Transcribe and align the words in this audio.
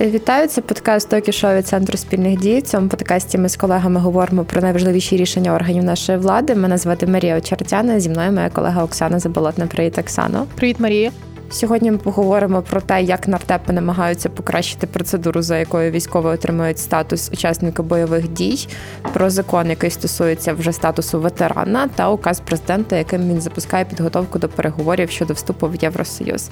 Вітаю, 0.00 0.48
це 0.48 0.60
подкаст 0.60 1.08
«Токі 1.08 1.32
шоу 1.32 1.54
від 1.54 1.66
центру 1.66 1.98
спільних 1.98 2.38
дій. 2.38 2.58
В 2.58 2.62
цьому 2.62 2.88
подкасті 2.88 3.38
ми 3.38 3.48
з 3.48 3.56
колегами 3.56 4.00
говоримо 4.00 4.44
про 4.44 4.60
найважливіші 4.60 5.16
рішення 5.16 5.54
органів 5.54 5.84
нашої 5.84 6.18
влади. 6.18 6.54
Мене 6.54 6.78
звати 6.78 7.06
Марія 7.06 7.38
Очертяна. 7.38 8.00
Зі 8.00 8.08
мною 8.08 8.32
моя 8.32 8.50
колега 8.50 8.84
Оксана 8.84 9.18
Заболотна. 9.18 9.66
Привіт, 9.66 9.98
Оксано. 9.98 10.46
Привіт, 10.56 10.80
Марія. 10.80 11.10
Сьогодні 11.52 11.90
ми 11.90 11.98
поговоримо 11.98 12.62
про 12.62 12.80
те, 12.80 13.02
як 13.02 13.28
нардепи 13.28 13.72
намагаються 13.72 14.28
покращити 14.28 14.86
процедуру, 14.86 15.42
за 15.42 15.58
якою 15.58 15.90
військові 15.90 16.26
отримують 16.26 16.78
статус 16.78 17.30
учасника 17.32 17.82
бойових 17.82 18.28
дій, 18.28 18.68
про 19.12 19.30
закон, 19.30 19.70
який 19.70 19.90
стосується 19.90 20.52
вже 20.52 20.72
статусу 20.72 21.20
ветерана, 21.20 21.88
та 21.94 22.10
указ 22.10 22.40
президента, 22.40 22.96
яким 22.96 23.28
він 23.28 23.40
запускає 23.40 23.84
підготовку 23.84 24.38
до 24.38 24.48
переговорів 24.48 25.10
щодо 25.10 25.34
вступу 25.34 25.68
в 25.68 25.74
Євросоюз. 25.74 26.50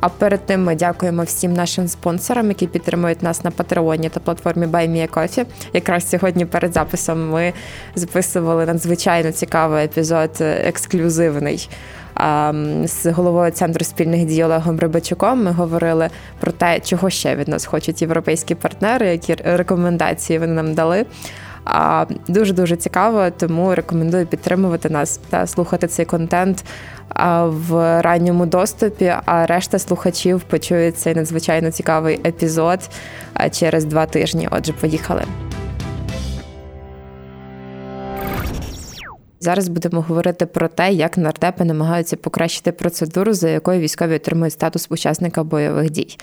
А 0.00 0.08
перед 0.08 0.46
тим 0.46 0.64
ми 0.64 0.74
дякуємо 0.74 1.22
всім 1.22 1.52
нашим 1.52 1.88
спонсорам, 1.88 2.48
які 2.48 2.66
підтримують 2.66 3.22
нас 3.22 3.44
на 3.44 3.50
Патреоні 3.50 4.08
та 4.08 4.20
платформі 4.20 4.66
BuyMeACoffee. 4.66 5.46
Якраз 5.72 6.10
сьогодні 6.10 6.46
перед 6.46 6.72
записом 6.72 7.30
ми 7.30 7.52
записували 7.94 8.66
надзвичайно 8.66 9.32
цікавий 9.32 9.84
епізод 9.84 10.30
ексклюзивний 10.40 11.68
з 12.84 13.12
головою 13.12 13.52
центру 13.52 13.84
спільних 13.84 14.24
дій 14.24 14.44
Олегом 14.44 14.78
Рибачуком. 14.78 15.44
Ми 15.44 15.50
говорили 15.50 16.08
про 16.40 16.52
те, 16.52 16.80
чого 16.80 17.10
ще 17.10 17.36
від 17.36 17.48
нас 17.48 17.66
хочуть 17.66 18.02
європейські 18.02 18.54
партнери, 18.54 19.06
які 19.06 19.34
рекомендації 19.44 20.38
вони 20.38 20.52
нам 20.52 20.74
дали. 20.74 21.06
А 21.64 22.06
дуже 22.28 22.52
дуже 22.52 22.76
цікаво, 22.76 23.30
тому 23.30 23.74
рекомендую 23.74 24.26
підтримувати 24.26 24.90
нас 24.90 25.20
та 25.30 25.46
слухати 25.46 25.86
цей 25.86 26.04
контент 26.04 26.64
в 27.46 28.02
ранньому 28.02 28.46
доступі. 28.46 29.12
А 29.26 29.46
решта 29.46 29.78
слухачів 29.78 30.40
почують 30.40 30.98
цей 30.98 31.14
надзвичайно 31.14 31.70
цікавий 31.70 32.20
епізод 32.26 32.78
через 33.50 33.84
два 33.84 34.06
тижні. 34.06 34.48
Отже, 34.50 34.72
поїхали. 34.72 35.24
Зараз 39.42 39.68
будемо 39.68 40.00
говорити 40.00 40.46
про 40.46 40.68
те, 40.68 40.92
як 40.92 41.18
нардепи 41.18 41.64
намагаються 41.64 42.16
покращити 42.16 42.72
процедуру, 42.72 43.32
за 43.32 43.48
якою 43.48 43.80
військові 43.80 44.16
отримують 44.16 44.52
статус 44.52 44.86
учасника 44.90 45.44
бойових 45.44 45.90
дій. 45.90 46.16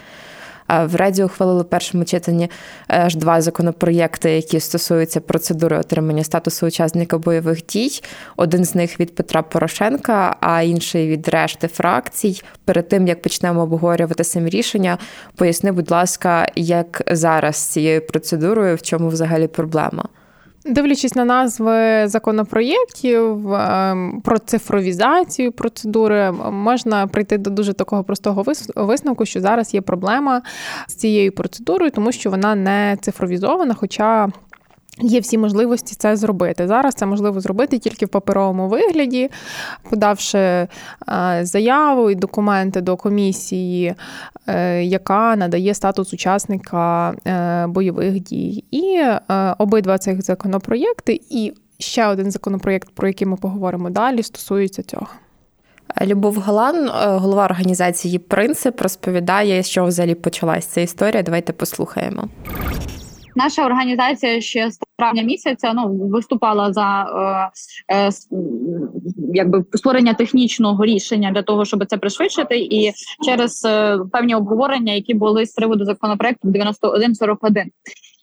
В 0.85 0.95
Раді 0.95 1.23
ухвалили 1.23 1.61
в 1.61 1.65
першому 1.65 2.05
читанні 2.05 2.49
аж 2.87 3.15
два 3.15 3.41
законопроєкти, 3.41 4.31
які 4.31 4.59
стосуються 4.59 5.21
процедури 5.21 5.77
отримання 5.77 6.23
статусу 6.23 6.67
учасника 6.67 7.17
бойових 7.17 7.65
дій. 7.65 8.01
Один 8.37 8.65
з 8.65 8.75
них 8.75 8.99
від 8.99 9.15
Петра 9.15 9.41
Порошенка, 9.41 10.35
а 10.39 10.61
інший 10.61 11.07
від 11.07 11.27
решти 11.27 11.67
фракцій. 11.67 12.41
Перед 12.65 12.87
тим 12.87 13.07
як 13.07 13.21
почнемо 13.21 13.61
обговорювати 13.61 14.23
самі 14.23 14.49
рішення, 14.49 14.97
поясни, 15.35 15.71
будь 15.71 15.91
ласка, 15.91 16.47
як 16.55 17.01
зараз 17.11 17.55
з 17.55 17.67
цією 17.67 18.07
процедурою, 18.07 18.75
в 18.75 18.81
чому 18.81 19.07
взагалі 19.07 19.47
проблема? 19.47 20.03
Дивлячись 20.69 21.15
на 21.15 21.25
назви 21.25 22.07
законопроєктів 22.07 23.53
ем, 23.53 24.21
про 24.23 24.39
цифровізацію 24.39 25.51
процедури, 25.51 26.31
можна 26.51 27.07
прийти 27.07 27.37
до 27.37 27.49
дуже 27.49 27.73
такого 27.73 28.03
простого 28.03 28.45
висновку, 28.75 29.25
що 29.25 29.41
зараз 29.41 29.73
є 29.73 29.81
проблема 29.81 30.41
з 30.87 30.93
цією 30.93 31.31
процедурою, 31.31 31.91
тому 31.91 32.11
що 32.11 32.29
вона 32.29 32.55
не 32.55 32.97
цифровізована. 33.01 33.73
Хоча 33.73 34.29
Є 35.01 35.19
всі 35.19 35.37
можливості 35.37 35.95
це 35.95 36.15
зробити. 36.15 36.67
Зараз 36.67 36.93
це 36.93 37.05
можливо 37.05 37.39
зробити 37.39 37.79
тільки 37.79 38.05
в 38.05 38.09
паперовому 38.09 38.67
вигляді, 38.67 39.29
подавши 39.89 40.37
е, 40.37 40.67
заяву 41.41 42.09
і 42.09 42.15
документи 42.15 42.81
до 42.81 42.97
комісії, 42.97 43.95
е, 44.47 44.83
яка 44.83 45.35
надає 45.35 45.73
статус 45.73 46.13
учасника 46.13 47.13
е, 47.27 47.67
бойових 47.67 48.19
дій. 48.19 48.63
І 48.71 49.01
обидва 49.57 49.97
цих 49.97 50.21
законопроєкти, 50.21 51.21
і 51.29 51.53
ще 51.79 52.07
один 52.07 52.31
законопроєкт, 52.31 52.89
про 52.89 53.07
який 53.07 53.27
ми 53.27 53.35
поговоримо 53.35 53.89
далі, 53.89 54.23
стосуються 54.23 54.83
цього. 54.83 55.07
Любов 56.01 56.37
Галан, 56.37 56.89
голова 57.19 57.45
організації 57.45 58.19
Принцип, 58.19 58.81
розповідає, 58.81 59.63
що 59.63 59.85
взагалі 59.85 60.15
почалася 60.15 60.69
ця 60.69 60.81
історія. 60.81 61.23
Давайте 61.23 61.53
послухаємо. 61.53 62.29
Наша 63.37 63.65
організація 63.65 64.41
ще 64.41 64.71
з 64.71 64.79
травня 64.97 65.23
місяця 65.23 65.73
ну 65.73 65.87
виступала 65.87 66.73
за 66.73 67.05
е, 67.89 67.95
е, 67.95 68.11
якби 69.33 69.65
створення 69.73 70.13
технічного 70.13 70.85
рішення 70.85 71.31
для 71.31 71.41
того, 71.43 71.65
щоб 71.65 71.85
це 71.85 71.97
пришвидшити, 71.97 72.57
і 72.59 72.91
через 73.25 73.65
е, 73.65 73.99
певні 74.11 74.35
обговорення, 74.35 74.93
які 74.93 75.13
були 75.13 75.45
з 75.45 75.53
приводу 75.53 75.85
законопроекту 75.85 76.47
9141. 76.47 77.71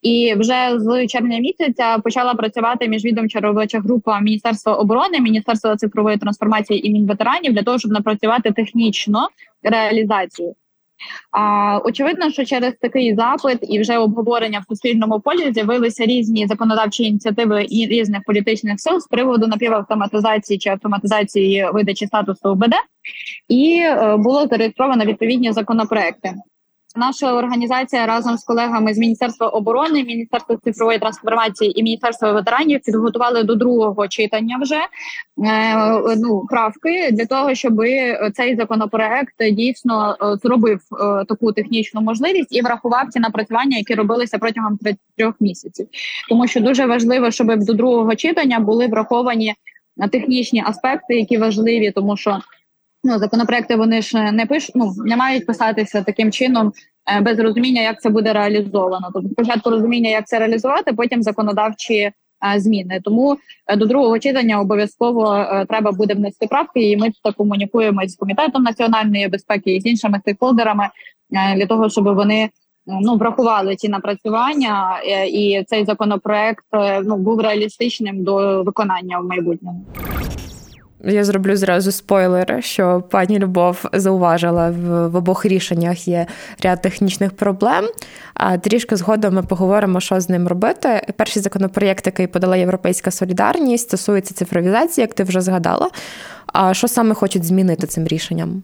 І 0.02 0.34
вже 0.36 0.78
з 0.78 1.06
червня 1.06 1.38
місяця 1.38 1.98
почала 1.98 2.34
працювати 2.34 2.88
міжвідомча 2.88 3.40
робоча 3.40 3.80
група 3.80 4.20
Міністерства 4.20 4.74
оборони, 4.74 5.20
Міністерства 5.20 5.76
цифрової 5.76 6.16
трансформації 6.16 6.88
і 6.88 6.92
Мінветеранів 6.92 7.52
для 7.52 7.62
того, 7.62 7.78
щоб 7.78 7.92
напрацювати 7.92 8.52
технічно 8.52 9.28
реалізацію. 9.62 10.54
Очевидно, 11.84 12.30
що 12.30 12.44
через 12.44 12.74
такий 12.80 13.14
запит 13.14 13.58
і 13.62 13.80
вже 13.80 13.98
обговорення 13.98 14.58
в 14.58 14.68
суспільному 14.68 15.20
полі 15.20 15.52
з'явилися 15.52 16.04
різні 16.04 16.46
законодавчі 16.46 17.04
ініціативи 17.04 17.66
і 17.68 17.86
різних 17.86 18.22
політичних 18.26 18.80
сил 18.80 19.00
з 19.00 19.06
приводу 19.06 19.46
напівавтоматизації 19.46 20.58
чи 20.58 20.70
автоматизації 20.70 21.68
видачі 21.72 22.06
статусу 22.06 22.48
ОБД, 22.48 22.74
і 23.48 23.80
е, 23.84 24.16
було 24.16 24.46
зареєстровано 24.46 25.04
відповідні 25.04 25.52
законопроекти. 25.52 26.34
Наша 26.96 27.32
організація 27.32 28.06
разом 28.06 28.36
з 28.36 28.44
колегами 28.44 28.94
з 28.94 28.98
міністерства 28.98 29.48
оборони, 29.48 30.04
міністерства 30.04 30.56
цифрової 30.64 30.98
трансформації 30.98 31.80
і 31.80 31.82
міністерства 31.82 32.32
ветеранів 32.32 32.80
підготували 32.84 33.42
до 33.42 33.54
другого 33.54 34.08
читання 34.08 34.58
вже 34.62 34.76
е, 34.76 36.16
ну 36.16 36.46
правки 36.48 37.08
для 37.12 37.26
того, 37.26 37.54
щоб 37.54 37.80
цей 38.34 38.56
законопроект 38.56 39.34
дійсно 39.52 40.16
е, 40.22 40.36
зробив 40.42 40.80
е, 40.92 41.24
таку 41.24 41.52
технічну 41.52 42.00
можливість 42.00 42.56
і 42.56 42.62
врахував 42.62 43.08
ці 43.10 43.20
напрацювання, 43.20 43.78
які 43.78 43.94
робилися 43.94 44.38
протягом 44.38 44.78
трьох 45.16 45.34
місяців. 45.40 45.86
Тому 46.28 46.46
що 46.46 46.60
дуже 46.60 46.86
важливо, 46.86 47.30
щоб 47.30 47.64
до 47.64 47.72
другого 47.72 48.14
читання 48.14 48.60
були 48.60 48.86
враховані 48.86 49.54
технічні 50.10 50.62
аспекти, 50.66 51.14
які 51.16 51.38
важливі, 51.38 51.90
тому 51.90 52.16
що 52.16 52.38
ну 53.04 53.18
законопроекти 53.18 53.76
вони 53.76 54.02
ж 54.02 54.32
не 54.32 54.46
пишуть, 54.46 54.72
ну 54.74 54.94
не 55.04 55.16
мають 55.16 55.46
писатися 55.46 56.02
таким 56.02 56.32
чином 56.32 56.72
е, 57.16 57.20
без 57.20 57.38
розуміння, 57.38 57.82
як 57.82 58.00
це 58.00 58.08
буде 58.10 58.32
реалізовано. 58.32 59.10
Тобто, 59.14 59.28
спочатку 59.28 59.70
розуміння, 59.70 60.10
як 60.10 60.26
це 60.26 60.38
реалізувати, 60.38 60.92
потім 60.92 61.22
законодавчі 61.22 61.94
е, 61.94 62.12
зміни. 62.56 63.00
Тому 63.04 63.36
е, 63.66 63.76
до 63.76 63.86
другого 63.86 64.18
читання 64.18 64.60
обов'язково 64.60 65.46
треба 65.68 65.92
буде 65.92 66.14
внести 66.14 66.46
правки, 66.46 66.90
і 66.90 66.96
ми 66.96 67.10
це 67.22 67.32
комунікуємо 67.32 68.08
з 68.08 68.16
комітетом 68.16 68.62
національної 68.62 69.28
безпеки 69.28 69.76
і 69.76 69.80
з 69.80 69.86
іншими 69.86 70.18
стейкхолдерами 70.20 70.88
для 71.30 71.66
того, 71.66 71.90
щоб 71.90 72.04
вони. 72.04 72.50
Ну, 72.86 73.16
врахували 73.16 73.76
ці 73.76 73.88
напрацювання, 73.88 75.00
і 75.26 75.64
цей 75.66 75.84
законопроект 75.84 76.64
ну 77.04 77.16
був 77.16 77.40
реалістичним 77.40 78.24
до 78.24 78.62
виконання 78.62 79.18
в 79.18 79.24
майбутньому. 79.24 79.84
Я 81.06 81.24
зроблю 81.24 81.56
зразу 81.56 81.92
спойлер, 81.92 82.58
що 82.60 83.02
пані 83.10 83.38
Любов 83.38 83.84
зауважила 83.92 84.70
в, 84.70 85.08
в 85.08 85.16
обох 85.16 85.46
рішеннях 85.46 86.08
є 86.08 86.26
ряд 86.62 86.82
технічних 86.82 87.32
проблем. 87.32 87.84
А 88.34 88.58
трішки 88.58 88.96
згодом 88.96 89.34
ми 89.34 89.42
поговоримо, 89.42 90.00
що 90.00 90.20
з 90.20 90.28
ним 90.28 90.48
робити. 90.48 91.06
Перший 91.16 91.42
законопроєкт, 91.42 92.06
який 92.06 92.26
подала 92.26 92.56
Європейська 92.56 93.10
Солідарність, 93.10 93.88
стосується 93.88 94.34
цифровізації, 94.34 95.02
як 95.02 95.14
ти 95.14 95.22
вже 95.22 95.40
згадала. 95.40 95.90
А 96.46 96.74
що 96.74 96.88
саме 96.88 97.14
хочуть 97.14 97.44
змінити 97.44 97.86
цим 97.86 98.06
рішенням? 98.06 98.62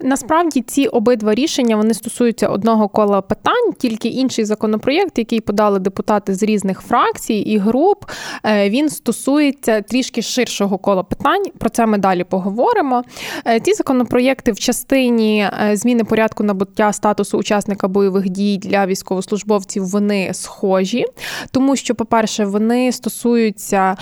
Насправді 0.00 0.60
ці 0.60 0.86
обидва 0.86 1.34
рішення 1.34 1.76
вони 1.76 1.94
стосуються 1.94 2.48
одного 2.48 2.88
кола 2.88 3.20
питань, 3.20 3.72
тільки 3.78 4.08
інший 4.08 4.44
законопроєкт, 4.44 5.18
який 5.18 5.40
подали 5.40 5.78
депутати 5.78 6.34
з 6.34 6.42
різних 6.42 6.80
фракцій 6.80 7.34
і 7.34 7.58
груп, 7.58 8.04
е, 8.44 8.70
він 8.70 8.88
стосується 8.88 9.80
трішки 9.80 10.22
ширшого 10.22 10.78
кола 10.78 11.02
питань. 11.02 11.44
Про 11.58 11.70
це 11.70 11.86
ми 11.86 11.98
далі 11.98 12.24
поговоримо. 12.24 13.02
Е, 13.46 13.60
ці 13.60 13.72
законопроєкти 13.72 14.52
в 14.52 14.58
частині 14.58 15.48
е, 15.70 15.76
зміни 15.76 16.04
порядку 16.04 16.44
набуття 16.44 16.92
статусу 16.92 17.38
учасника 17.38 17.88
бойових 17.88 18.28
дій 18.28 18.58
для 18.58 18.86
військовослужбовців 18.86 19.86
вони 19.86 20.34
схожі, 20.34 21.04
тому 21.50 21.76
що, 21.76 21.94
по-перше, 21.94 22.44
вони 22.44 22.92
стосуються 22.92 23.96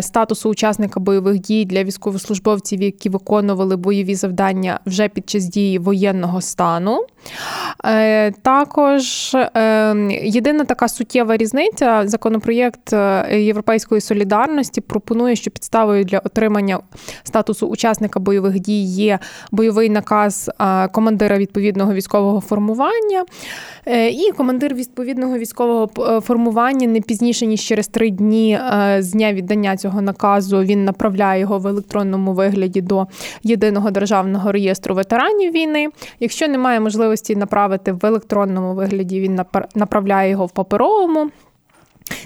статусу 0.00 0.50
учасника 0.50 1.00
бойових 1.00 1.38
дій 1.38 1.64
для 1.64 1.84
військовослужбовців, 1.84 2.82
які 2.82 3.08
виконували 3.08 3.76
бойові 3.76 4.14
завдання 4.14 4.80
вже 4.92 5.08
під 5.08 5.30
час 5.30 5.44
дії 5.44 5.78
воєнного 5.78 6.40
стану. 6.40 7.06
Е, 7.84 8.30
також 8.30 9.36
ем, 9.54 10.10
єдина 10.10 10.64
така 10.64 10.88
суттєва 10.88 11.36
різниця: 11.36 12.02
законопроєкт 12.04 12.92
е, 12.92 13.40
Європейської 13.40 14.00
солідарності 14.00 14.80
пропонує, 14.80 15.36
що 15.36 15.50
підставою 15.50 16.04
для 16.04 16.18
отримання 16.18 16.78
статусу 17.24 17.66
учасника 17.66 18.20
бойових 18.20 18.60
дій 18.60 18.82
є 18.82 19.18
бойовий 19.52 19.90
наказ 19.90 20.50
командира 20.92 21.38
відповідного 21.38 21.94
військового 21.94 22.40
формування. 22.40 23.24
І 24.10 24.32
командир 24.36 24.74
відповідного 24.74 25.38
військового 25.38 26.20
формування 26.20 26.88
не 26.88 27.00
пізніше 27.00 27.46
ніж 27.46 27.60
через 27.60 27.88
три 27.88 28.10
дні 28.10 28.58
з 28.98 29.12
дня 29.12 29.32
віддання 29.32 29.76
цього 29.76 30.02
наказу 30.02 30.62
він 30.62 30.84
направляє 30.84 31.40
його 31.40 31.58
в 31.58 31.66
електронному 31.66 32.32
вигляді 32.32 32.80
до 32.80 33.06
єдиного 33.42 33.90
державного 33.90 34.52
реєстру 34.52 34.81
ветеранів 34.90 35.52
війни. 35.52 35.88
Якщо 36.20 36.48
немає 36.48 36.80
можливості 36.80 37.36
направити 37.36 37.92
в 37.92 38.06
електронному 38.06 38.74
вигляді, 38.74 39.20
він 39.20 39.40
направляє 39.74 40.30
його 40.30 40.46
в 40.46 40.50
паперовому 40.50 41.30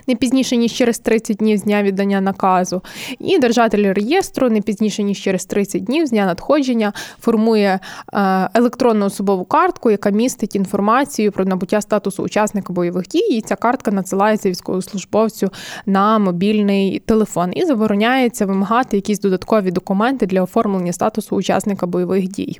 не 0.06 0.14
пізніше 0.14 0.56
ніж 0.56 0.72
через 0.72 0.98
30 0.98 1.36
днів 1.36 1.58
з 1.58 1.62
дня 1.62 1.82
віддання 1.82 2.20
наказу, 2.20 2.82
і 3.18 3.38
держатель 3.38 3.94
реєстру 3.94 4.50
не 4.50 4.60
пізніше 4.60 5.02
ніж 5.02 5.18
через 5.18 5.44
30 5.44 5.84
днів 5.84 6.06
з 6.06 6.10
дня 6.10 6.26
надходження 6.26 6.92
формує 7.20 7.80
е, 8.12 8.48
електронну 8.54 9.06
особову 9.06 9.44
картку, 9.44 9.90
яка 9.90 10.10
містить 10.10 10.56
інформацію 10.56 11.32
про 11.32 11.44
набуття 11.44 11.80
статусу 11.80 12.22
учасника 12.22 12.72
бойових 12.72 13.08
дій. 13.08 13.18
І 13.18 13.40
ця 13.40 13.56
картка 13.56 13.90
надсилається 13.90 14.50
військовослужбовцю 14.50 15.50
на 15.86 16.18
мобільний 16.18 16.98
телефон 16.98 17.50
і 17.54 17.64
забороняється 17.64 18.46
вимагати 18.46 18.96
якісь 18.96 19.20
додаткові 19.20 19.70
документи 19.70 20.26
для 20.26 20.42
оформлення 20.42 20.92
статусу 20.92 21.36
учасника 21.36 21.86
бойових 21.86 22.28
дій. 22.28 22.58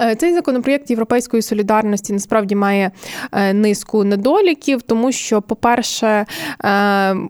Е, 0.00 0.14
цей 0.14 0.34
законопроєкт 0.34 0.90
Європейської 0.90 1.42
солідарності 1.42 2.12
насправді 2.12 2.54
має 2.54 2.90
е, 3.32 3.52
низку 3.52 4.04
недоліків, 4.04 4.82
тому 4.82 5.12
що, 5.12 5.42
по-перше, 5.42 6.26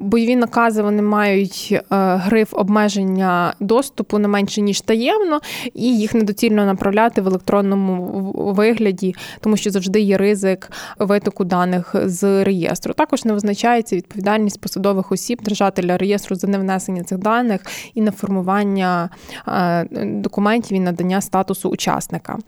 бойові 0.00 0.36
накази 0.36 0.82
вони 0.82 1.02
мають 1.02 1.68
е, 1.72 1.80
гриф 2.16 2.48
обмеження 2.52 3.54
доступу 3.60 4.18
не 4.18 4.28
менше 4.28 4.60
ніж 4.60 4.80
таємно, 4.80 5.40
і 5.74 5.98
їх 5.98 6.14
недоцільно 6.14 6.66
направляти 6.66 7.20
в 7.20 7.26
електронному 7.26 8.32
вигляді, 8.56 9.14
тому 9.40 9.56
що 9.56 9.70
завжди 9.70 10.00
є 10.00 10.16
ризик 10.16 10.70
витоку 10.98 11.44
даних 11.44 11.94
з 12.04 12.44
реєстру. 12.44 12.94
Також 12.94 13.24
не 13.24 13.32
визначається 13.32 13.96
відповідальність 13.96 14.60
посадових 14.60 15.12
осіб 15.12 15.42
держателя 15.42 15.98
реєстру 15.98 16.36
за 16.36 16.46
невнесення 16.46 17.02
цих 17.02 17.18
даних 17.18 17.60
і 17.94 18.00
на 18.00 18.10
формування 18.10 19.10
е, 19.48 19.86
документів 20.04 20.76
і 20.76 20.80
надання 20.80 21.20
статусу 21.20 21.68
учасника. 21.68 22.38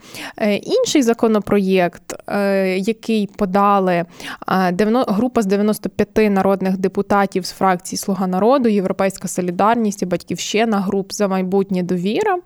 Інший 0.62 1.02
законопроєкт, 1.02 2.14
який 2.76 3.26
подали 3.26 4.04
група 5.08 5.42
з 5.42 5.46
95 5.46 6.30
народних 6.30 6.43
депутатів 6.78 7.46
з 7.46 7.50
фракції 7.50 7.98
Слуга 7.98 8.26
народу, 8.26 8.68
Європейська 8.68 9.28
Солідарність 9.28 10.02
і 10.02 10.06
Батьківщина, 10.06 10.80
груп 10.80 11.12
за 11.12 11.28
майбутнє 11.28 11.82
довіра. 11.82 12.38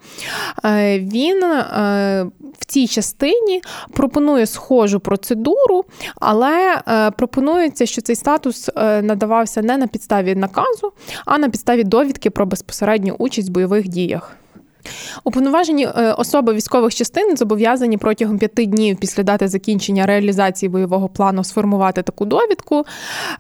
Е, 0.65 0.99
він 0.99 1.43
е, 1.45 2.27
в 2.59 2.65
цій 2.67 2.87
частині 2.87 3.63
пропонує 3.93 4.47
схожу 4.47 5.01
процедуру, 5.01 5.85
але 6.21 6.83
е, 6.89 7.11
пропонується, 7.11 7.87
що 7.87 8.03
цей 8.03 8.17
статус 8.17 8.71
надавався 9.03 9.63
не 9.63 9.77
на 9.77 9.87
підставі 9.87 10.35
наказу, 10.35 10.93
а 11.25 11.39
на 11.39 11.49
підставі 11.49 11.85
довідки 11.85 12.31
про 12.31 12.47
безпосередню 12.47 13.15
участь 13.19 13.49
в 13.49 13.53
бойових 13.53 13.89
діях. 13.89 14.37
Уповноважені 15.25 15.85
е, 15.85 16.13
особи 16.13 16.55
військових 16.55 16.95
частин 16.95 17.37
зобов'язані 17.37 17.99
протягом 17.99 18.39
п'яти 18.39 18.67
днів 18.67 18.97
після 18.97 19.23
дати 19.23 19.49
закінчення 19.49 20.07
реалізації 20.07 20.69
бойового 20.71 21.09
плану 21.09 21.45
сформувати 21.45 22.03
таку 22.03 22.25
довідку. 22.25 22.85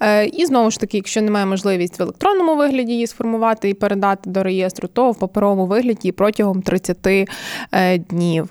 Е, 0.00 0.26
і 0.26 0.46
знову 0.46 0.70
ж 0.70 0.80
таки, 0.80 0.96
якщо 0.96 1.22
немає 1.22 1.46
можливості 1.46 1.96
в 1.98 2.02
електронному 2.02 2.56
вигляді 2.56 2.92
її 2.92 3.06
сформувати 3.06 3.68
і 3.68 3.74
передати 3.74 4.30
до 4.30 4.42
реєстру, 4.42 4.88
то 4.88 5.10
в 5.10 5.18
паперовому 5.18 5.66
вигляді 5.66 6.12
протягом 6.12 6.62
30 6.62 6.96
е, 7.06 7.98
днів. 7.98 8.50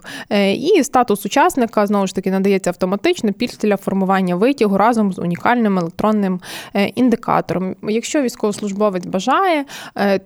І 0.56 0.84
статус 0.84 1.26
учасника 1.26 1.88
знову 1.88 2.08
ж 2.08 2.16
таки 2.16 2.32
надається 2.32 2.70
автоматично 2.70 3.34
після 3.34 3.78
формування 3.78 4.36
витягу 4.36 4.78
разом 4.78 5.14
з 5.14 5.20
унікальним 5.20 5.80
електронним 5.80 6.40
індикатором. 6.96 7.76
Якщо 7.84 8.22
військовослужбовець 8.22 9.06
бажає, 9.06 9.66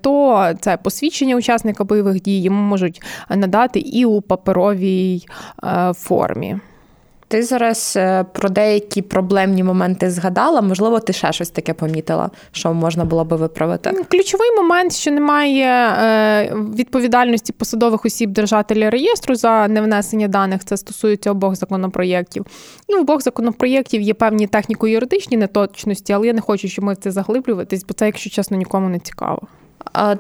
то 0.02 0.46
це 0.62 0.78
посвідчення 0.78 1.36
учасника 1.36 1.84
бойових 1.84 2.22
дій 2.22 2.42
можуть 2.62 3.02
надати 3.30 3.80
і 3.80 4.06
у 4.06 4.22
паперовій 4.22 5.26
е, 5.64 5.94
формі. 5.94 6.58
Ти 7.32 7.44
зараз 7.44 7.94
е, 7.98 8.26
про 8.34 8.50
деякі 8.50 9.02
проблемні 9.02 9.64
моменти 9.64 10.12
згадала, 10.12 10.62
можливо, 10.62 11.00
ти 11.00 11.14
ще 11.14 11.32
щось 11.32 11.50
таке 11.50 11.74
помітила, 11.74 12.30
що 12.52 12.74
можна 12.74 13.06
було 13.06 13.26
би 13.26 13.36
виправити. 13.36 14.06
Ключовий 14.10 14.56
момент, 14.58 14.94
що 14.94 15.12
немає 15.12 15.66
е, 15.66 16.56
відповідальності 16.76 17.54
посадових 17.54 18.06
осіб 18.06 18.30
держателя 18.30 18.90
реєстру 18.90 19.36
за 19.36 19.68
невнесення 19.68 20.28
даних, 20.28 20.66
це 20.66 20.78
стосується 20.78 21.32
обох 21.32 21.56
законопроєктів. 21.56 22.46
І 22.88 22.94
в 22.94 23.00
обох 23.00 23.22
законопроєктів 23.22 24.02
є 24.02 24.14
певні 24.14 24.48
техніко-юридичні 24.48 25.38
неточності, 25.38 26.14
але 26.14 26.28
я 26.28 26.34
не 26.34 26.42
хочу, 26.42 26.68
щоб 26.68 26.86
ми 26.86 26.94
в 26.94 26.98
це 26.98 27.12
заглиблюватись, 27.12 27.86
бо 27.86 27.94
це, 27.94 28.06
якщо 28.06 28.30
чесно, 28.30 28.58
нікому 28.58 28.90
не 28.90 29.00
цікаво. 29.00 29.42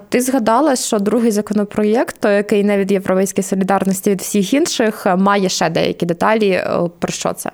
Ти 0.10 0.22
згадала, 0.22 0.75
що 0.75 1.00
другий 1.00 1.31
законопроєкт, 1.31 2.25
який 2.25 2.63
не 2.63 2.78
від 2.78 2.92
європейської 2.92 3.44
солідарності 3.44 4.12
від 4.12 4.22
всіх 4.22 4.54
інших, 4.54 5.08
має 5.18 5.50
ще 5.50 5.69
деякі 5.69 6.06
деталі. 6.06 6.50
Е, 6.50 6.90
про 7.00 7.12
що 7.12 7.34
це? 7.34 7.52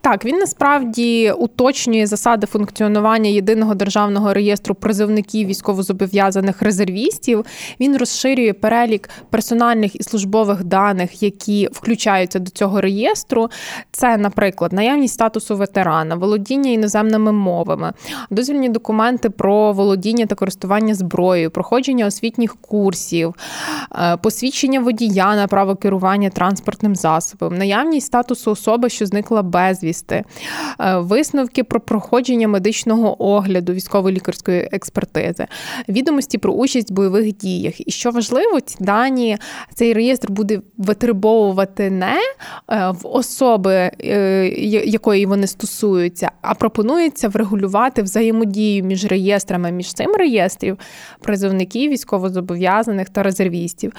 Так, 0.00 0.24
він 0.24 0.36
насправді 0.36 1.32
уточнює 1.38 2.06
засади 2.06 2.46
функціонування 2.46 3.30
єдиного 3.30 3.74
державного 3.74 4.34
реєстру 4.34 4.74
призовників 4.74 5.48
військовозобов'язаних 5.48 6.62
резервістів. 6.62 7.44
Він 7.80 7.96
розширює 7.96 8.52
перелік 8.52 9.10
персональних 9.30 9.96
і 9.96 10.02
службових 10.02 10.64
даних, 10.64 11.22
які 11.22 11.68
включаються 11.72 12.38
до 12.38 12.50
цього 12.50 12.80
реєстру. 12.80 13.48
Це, 13.92 14.16
наприклад, 14.16 14.72
наявність 14.72 15.14
статусу 15.14 15.56
ветерана, 15.56 16.14
володіння 16.14 16.70
іноземними 16.70 17.32
мовами, 17.32 17.92
дозвільні 18.30 18.68
документи 18.68 19.30
про 19.30 19.72
володіння 19.72 20.26
та 20.26 20.34
користування 20.34 20.94
зброєю, 20.94 21.50
проходження 21.50 22.06
освітніх 22.06 22.56
курсів, 22.60 23.34
е, 23.92 24.16
посвідчення 24.16 24.80
водія 24.80 25.36
на 25.36 25.46
право 25.46 25.76
керування 25.76 26.30
транспортним 26.30 26.96
засобом, 26.96 27.58
наявність 27.58 28.06
статусу 28.06 28.50
особи, 28.50 28.88
що 28.88 29.06
зникла 29.06 29.42
безвісти, 29.68 30.24
е, 30.80 30.96
висновки 30.96 31.64
про 31.64 31.80
проходження 31.80 32.48
медичного 32.48 33.24
огляду, 33.24 33.72
військово-лікарської 33.72 34.68
експертизи, 34.72 35.46
відомості 35.88 36.38
про 36.38 36.52
участь 36.52 36.90
в 36.90 36.94
бойових 36.94 37.36
діях. 37.36 37.88
І 37.88 37.90
що 37.90 38.10
важливо, 38.10 38.60
ці 38.60 38.76
дані 38.80 39.38
цей 39.74 39.92
реєстр 39.92 40.30
буде 40.30 40.60
витребовувати 40.78 41.90
не 41.90 42.18
е, 42.70 42.90
в 42.90 43.00
особи, 43.02 43.74
е, 43.74 44.48
якої 44.86 45.26
вони 45.26 45.46
стосуються, 45.46 46.30
а 46.42 46.54
пропонується 46.54 47.28
врегулювати 47.28 48.02
взаємодію 48.02 48.84
між 48.84 49.04
реєстрами, 49.04 49.72
між 49.72 49.92
цим 49.92 50.10
реєстрів 50.18 50.78
призовників, 51.20 51.90
військовозобов'язаних 51.90 53.08
та 53.08 53.22
резервістів 53.22 53.92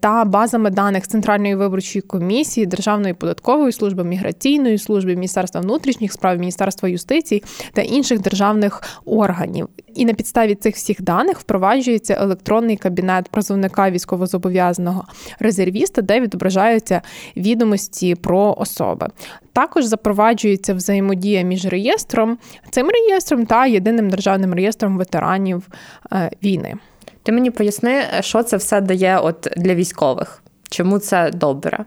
та 0.00 0.24
базами 0.24 0.70
даних 0.70 1.08
Центральної 1.08 1.54
виборчої 1.54 2.02
комісії, 2.02 2.66
Державної 2.66 3.14
податкової 3.14 3.72
служби 3.72 4.04
міграційної 4.04 4.73
міграційної 4.74 4.78
служби, 4.78 5.14
Міністерства 5.14 5.60
внутрішніх 5.60 6.12
справ, 6.12 6.38
Міністерства 6.38 6.88
юстиції 6.88 7.42
та 7.72 7.82
інших 7.82 8.20
державних 8.20 8.82
органів. 9.04 9.68
І 9.94 10.04
на 10.04 10.14
підставі 10.14 10.54
цих 10.54 10.74
всіх 10.74 11.02
даних 11.02 11.40
впроваджується 11.40 12.16
електронний 12.20 12.76
кабінет 12.76 13.28
призовника 13.28 13.90
військовозобов'язаного 13.90 15.04
резервіста, 15.38 16.02
де 16.02 16.20
відображаються 16.20 17.02
відомості 17.36 18.14
про 18.14 18.54
особи. 18.58 19.08
Також 19.52 19.84
запроваджується 19.84 20.74
взаємодія 20.74 21.42
між 21.42 21.64
реєстром, 21.64 22.38
цим 22.70 22.88
реєстром 22.88 23.46
та 23.46 23.66
єдиним 23.66 24.10
державним 24.10 24.54
реєстром 24.54 24.98
ветеранів 24.98 25.68
е, 26.12 26.30
війни. 26.42 26.74
Ти 27.22 27.32
мені 27.32 27.50
поясни, 27.50 28.02
що 28.20 28.42
це 28.42 28.56
все 28.56 28.80
дає 28.80 29.18
от 29.18 29.48
для 29.56 29.74
військових? 29.74 30.42
Чому 30.70 30.98
це 30.98 31.30
добре? 31.30 31.84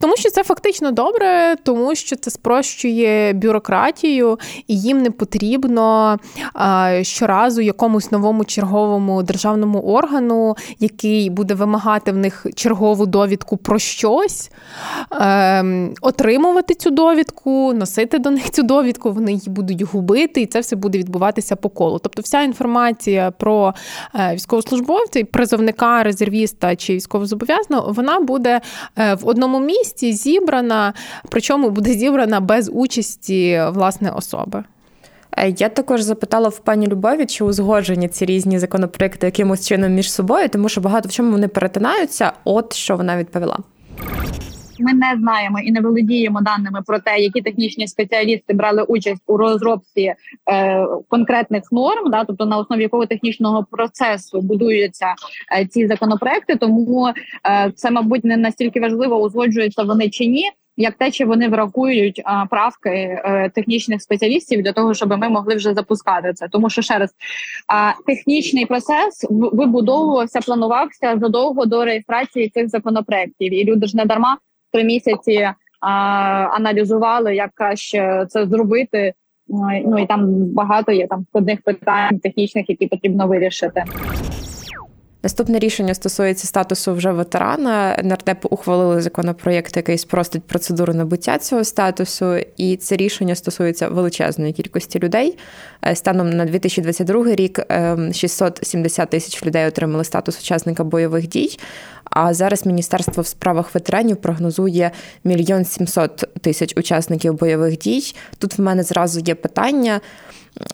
Тому 0.00 0.16
що 0.16 0.30
це 0.30 0.44
фактично 0.44 0.90
добре, 0.90 1.56
тому 1.62 1.94
що 1.94 2.16
це 2.16 2.30
спрощує 2.30 3.32
бюрократію, 3.32 4.38
і 4.66 4.80
їм 4.80 5.02
не 5.02 5.10
потрібно 5.10 6.16
щоразу 7.02 7.60
якомусь 7.60 8.12
новому 8.12 8.44
черговому 8.44 9.22
державному 9.22 9.80
органу, 9.80 10.56
який 10.80 11.30
буде 11.30 11.54
вимагати 11.54 12.12
в 12.12 12.16
них 12.16 12.46
чергову 12.54 13.06
довідку 13.06 13.56
про 13.56 13.78
щось, 13.78 14.50
ем, 15.10 15.94
отримувати 16.00 16.74
цю 16.74 16.90
довідку, 16.90 17.72
носити 17.72 18.18
до 18.18 18.30
них 18.30 18.50
цю 18.50 18.62
довідку, 18.62 19.12
вони 19.12 19.32
її 19.32 19.48
будуть 19.48 19.82
губити, 19.82 20.40
і 20.40 20.46
це 20.46 20.60
все 20.60 20.76
буде 20.76 20.98
відбуватися 20.98 21.56
по 21.56 21.68
колу. 21.68 21.98
Тобто, 21.98 22.22
вся 22.22 22.42
інформація 22.42 23.30
про 23.30 23.74
е, 24.14 24.34
військовослужбовця, 24.34 25.24
призовника, 25.24 26.02
резервіста 26.02 26.76
чи 26.76 26.94
військовозобов'язаного, 26.94 27.92
вона 27.92 28.20
буде 28.20 28.60
е, 28.98 29.14
в 29.14 29.28
одному 29.28 29.60
місці 29.60 29.87
зібрана, 29.96 30.94
причому 31.28 31.70
буде 31.70 31.92
зібрана 31.92 32.40
без 32.40 32.70
участі 32.72 33.62
власне 33.68 34.10
особи. 34.10 34.64
Е, 35.36 35.54
я 35.58 35.68
також 35.68 36.02
запитала 36.02 36.48
в 36.48 36.58
пані 36.58 36.86
Любові, 36.86 37.26
чи 37.26 37.44
узгоджені 37.44 38.08
ці 38.08 38.24
різні 38.26 38.58
законопроекти 38.58 39.26
якимось 39.26 39.68
чином 39.68 39.92
між 39.92 40.12
собою, 40.12 40.48
тому 40.48 40.68
що 40.68 40.80
багато 40.80 41.08
в 41.08 41.12
чому 41.12 41.30
вони 41.30 41.48
перетинаються. 41.48 42.32
От 42.44 42.72
що 42.72 42.96
вона 42.96 43.16
відповіла. 43.16 43.58
Ми 44.78 44.92
не 44.92 45.16
знаємо 45.18 45.58
і 45.60 45.72
не 45.72 45.80
володіємо 45.80 46.40
даними 46.40 46.82
про 46.86 46.98
те, 46.98 47.18
які 47.18 47.40
технічні 47.40 47.88
спеціалісти 47.88 48.54
брали 48.54 48.82
участь 48.82 49.22
у 49.26 49.36
розробці 49.36 50.14
е, 50.50 50.86
конкретних 51.08 51.62
норм, 51.72 52.10
да, 52.10 52.24
тобто 52.24 52.46
на 52.46 52.58
основі 52.58 52.82
якого 52.82 53.06
технічного 53.06 53.66
процесу 53.70 54.40
будуються 54.40 55.14
е, 55.58 55.66
ці 55.66 55.86
законопроекти. 55.86 56.56
Тому 56.56 57.08
е, 57.08 57.72
це, 57.76 57.90
мабуть, 57.90 58.24
не 58.24 58.36
настільки 58.36 58.80
важливо, 58.80 59.16
узгоджуються 59.16 59.82
вони 59.82 60.10
чи 60.10 60.26
ні 60.26 60.50
як 60.78 60.94
те, 60.94 61.10
чи 61.10 61.24
вони 61.24 61.48
врахують 61.48 62.22
а, 62.24 62.46
правки 62.46 62.90
е, 62.90 63.50
технічних 63.54 64.02
спеціалістів 64.02 64.62
для 64.62 64.72
того, 64.72 64.94
щоб 64.94 65.18
ми 65.18 65.28
могли 65.28 65.54
вже 65.54 65.74
запускати 65.74 66.32
це. 66.32 66.48
Тому 66.48 66.70
що 66.70 66.82
ще 66.82 66.98
раз 66.98 67.10
а, 67.66 67.92
технічний 68.06 68.66
процес 68.66 69.26
вибудовувався, 69.30 70.40
планувався 70.40 71.18
задовго 71.20 71.66
до 71.66 71.84
реєстрації 71.84 72.48
цих 72.48 72.68
законопроектів, 72.68 73.54
і 73.54 73.64
люди 73.64 73.86
ж 73.86 73.96
не 73.96 74.04
дарма 74.04 74.38
три 74.72 74.84
місяці 74.84 75.48
а, 75.80 75.90
аналізували, 76.52 77.34
як 77.36 77.50
краще 77.54 78.26
це 78.28 78.46
зробити. 78.46 79.14
Ну 79.84 79.98
і 79.98 80.06
там 80.06 80.44
багато 80.44 80.92
є 80.92 81.06
там 81.06 81.26
складних 81.28 81.62
питань 81.62 82.18
технічних, 82.18 82.70
які 82.70 82.86
потрібно 82.86 83.26
вирішити. 83.26 83.84
Наступне 85.22 85.58
рішення 85.58 85.94
стосується 85.94 86.46
статусу 86.46 86.94
вже 86.94 87.12
ветерана. 87.12 88.00
Нардеп 88.04 88.52
ухвалили 88.52 89.02
законопроєкт, 89.02 89.76
який 89.76 89.98
спростить 89.98 90.42
процедуру 90.42 90.94
набуття 90.94 91.38
цього 91.38 91.64
статусу, 91.64 92.36
і 92.56 92.76
це 92.76 92.96
рішення 92.96 93.34
стосується 93.34 93.88
величезної 93.88 94.52
кількості 94.52 94.98
людей. 94.98 95.38
Е, 95.86 95.96
станом 95.96 96.30
на 96.30 96.44
2022 96.44 97.34
рік 97.34 97.60
670 98.12 99.00
ем, 99.00 99.06
тисяч 99.06 99.46
людей 99.46 99.66
отримали 99.66 100.04
статус 100.04 100.40
учасника 100.40 100.84
бойових 100.84 101.28
дій. 101.28 101.58
А 102.04 102.34
зараз 102.34 102.66
Міністерство 102.66 103.22
в 103.22 103.26
справах 103.26 103.74
ветеранів 103.74 104.16
прогнозує 104.16 104.90
мільйон 105.24 105.64
сімсот 105.64 106.24
тисяч 106.40 106.74
учасників 106.76 107.34
бойових 107.34 107.78
дій. 107.78 108.14
Тут 108.38 108.58
в 108.58 108.62
мене 108.62 108.82
зразу 108.82 109.20
є 109.20 109.34
питання. 109.34 110.00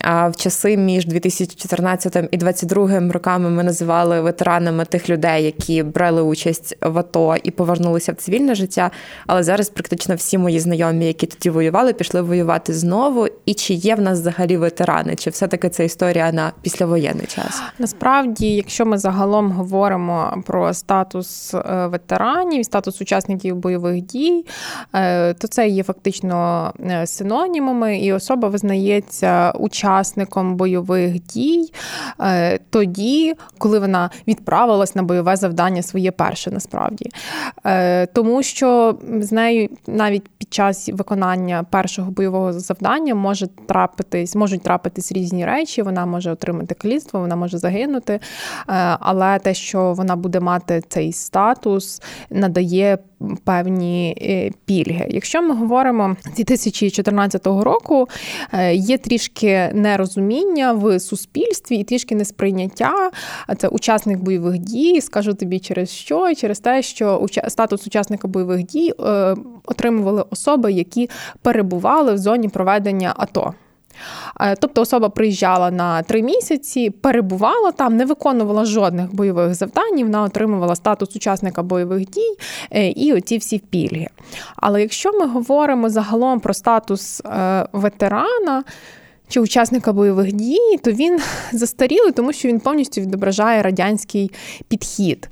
А 0.01 0.29
в 0.29 0.37
часи 0.37 0.77
між 0.77 1.07
2014 1.07 2.17
і 2.31 2.37
2022 2.37 3.13
роками 3.13 3.51
ми 3.51 3.63
називали 3.63 4.21
ветеранами 4.21 4.85
тих 4.85 5.11
людей, 5.11 5.45
які 5.45 5.83
брали 5.83 6.23
участь 6.23 6.77
в 6.83 6.99
АТО 6.99 7.37
і 7.43 7.51
повернулися 7.51 8.13
в 8.13 8.15
цивільне 8.15 8.55
життя. 8.55 8.91
Але 9.27 9.43
зараз 9.43 9.69
практично 9.69 10.15
всі 10.15 10.39
мої 10.39 10.61
знайомі, 10.61 11.07
які 11.07 11.27
тоді 11.27 11.51
воювали, 11.51 11.93
пішли 11.93 12.23
воювати 12.23 12.73
знову. 12.73 13.27
І 13.47 13.55
чи 13.55 13.75
є 13.75 13.95
в 13.95 14.01
нас 14.01 14.21
взагалі 14.21 14.57
ветерани? 14.57 15.15
Чи 15.15 15.31
все-таки 15.31 15.69
це 15.69 15.85
історія 15.85 16.33
на 16.33 16.53
післявоєнний 16.63 17.27
час? 17.27 17.63
Насправді, 17.79 18.47
якщо 18.47 18.87
ми 18.87 18.99
загалом 18.99 19.53
говоримо 19.53 20.43
про 20.47 20.75
статус 20.75 21.55
е, 21.55 21.87
ветеранів, 21.87 22.65
статус 22.65 23.01
учасників 23.01 23.57
бойових 23.57 24.01
дій, 24.01 24.47
е, 24.95 25.35
то 25.35 25.49
це 25.49 25.69
є 25.69 25.83
фактично 25.83 26.73
е, 26.81 27.07
синонімами, 27.07 27.99
і 27.99 28.13
особа 28.13 28.49
визнається 28.49 29.51
учасником 29.75 30.57
бойових 30.57 31.23
дій 31.23 31.73
е, 32.21 32.59
тоді, 32.71 33.35
коли 33.59 33.79
вона 33.79 34.11
відправилась 34.29 34.95
на 34.95 35.03
бойове 35.03 35.37
завдання 35.37 35.83
своє 35.83 36.11
перше, 36.11 36.51
насправді. 36.51 37.11
Е, 37.67 38.07
тому 38.07 38.43
що 38.43 38.99
з 39.21 39.33
нею 39.33 39.69
навіть 39.87 40.29
під 40.39 40.55
час 40.55 40.89
виконання 40.93 41.65
першого 41.71 42.11
бойового 42.11 42.53
завдання 42.53 43.15
може 43.15 43.47
трапитись, 43.67 44.35
можуть 44.35 44.63
трапитись 44.63 45.13
різні 45.13 45.47
речі. 45.47 45.83
Вона 45.83 46.07
може 46.07 46.33
отримати 46.33 46.75
каліцтво, 46.75 47.21
вона 47.21 47.37
може 47.37 47.59
загинути. 47.59 48.13
Е, 48.13 48.21
але 49.01 49.39
те, 49.39 49.55
що 49.55 49.93
вона 49.93 50.17
буде 50.17 50.41
мати 50.41 50.83
цей 50.89 51.13
статус, 51.13 52.03
надає 52.31 52.99
певні 53.45 54.17
пільги. 54.65 55.07
Якщо 55.11 55.43
ми 55.43 55.55
говоримо 55.55 56.17
з 56.25 56.35
2014 56.35 57.47
року, 57.47 58.09
є 58.73 58.99
трішки 58.99 59.71
нерозуміння 59.75 60.73
в 60.73 61.01
суспільстві 61.01 61.77
і 61.77 61.85
трішки 61.85 62.15
несприйняття. 62.15 63.11
Це 63.59 63.69
учасник 63.69 64.19
бойових 64.19 64.59
дій. 64.59 65.01
Скажу 65.01 65.35
тобі 65.35 65.59
через 65.59 65.91
що? 65.91 66.35
Через 66.35 66.61
те, 66.61 66.83
що 66.83 67.27
статус 67.49 67.87
учасника 67.87 68.29
бойових 68.29 68.67
дій 68.67 68.93
е, 69.01 69.37
отримували 69.65 70.25
особи, 70.31 70.73
які 70.73 71.11
перебували 71.43 72.13
в 72.13 72.19
зоні 72.19 72.49
проведення 72.49 73.15
АТО. 73.17 73.55
Е, 74.41 74.57
тобто 74.57 74.81
особа 74.81 75.09
приїжджала 75.09 75.71
на 75.71 76.03
три 76.03 76.23
місяці, 76.23 76.91
перебувала 76.91 77.73
там, 77.73 77.97
не 77.97 78.05
виконувала 78.05 78.65
жодних 78.65 79.15
бойових 79.15 79.55
завдань, 79.55 80.03
вона 80.03 80.23
отримувала 80.23 80.75
статус 80.75 81.17
учасника 81.17 81.63
бойових 81.63 82.11
дій 82.11 82.37
е, 82.71 82.89
і 82.89 83.13
оці 83.13 83.39
всі 83.39 83.59
пільги. 83.59 84.09
Але 84.57 84.81
якщо 84.81 85.13
ми 85.13 85.27
говоримо 85.27 85.91
загалом 85.91 86.41
про 86.41 86.55
статус 86.55 87.23
ветерана, 87.73 88.65
чи 89.29 89.41
учасника 89.41 89.93
бойових 89.93 90.33
дій, 90.33 90.79
то 90.83 90.93
він 90.93 91.21
застарілий, 91.53 92.13
тому 92.13 92.33
що 92.33 92.49
він 92.49 92.61
повністю 92.61 93.01
відображає 93.01 93.63
радянський 93.63 94.31
підхід. 94.69 95.29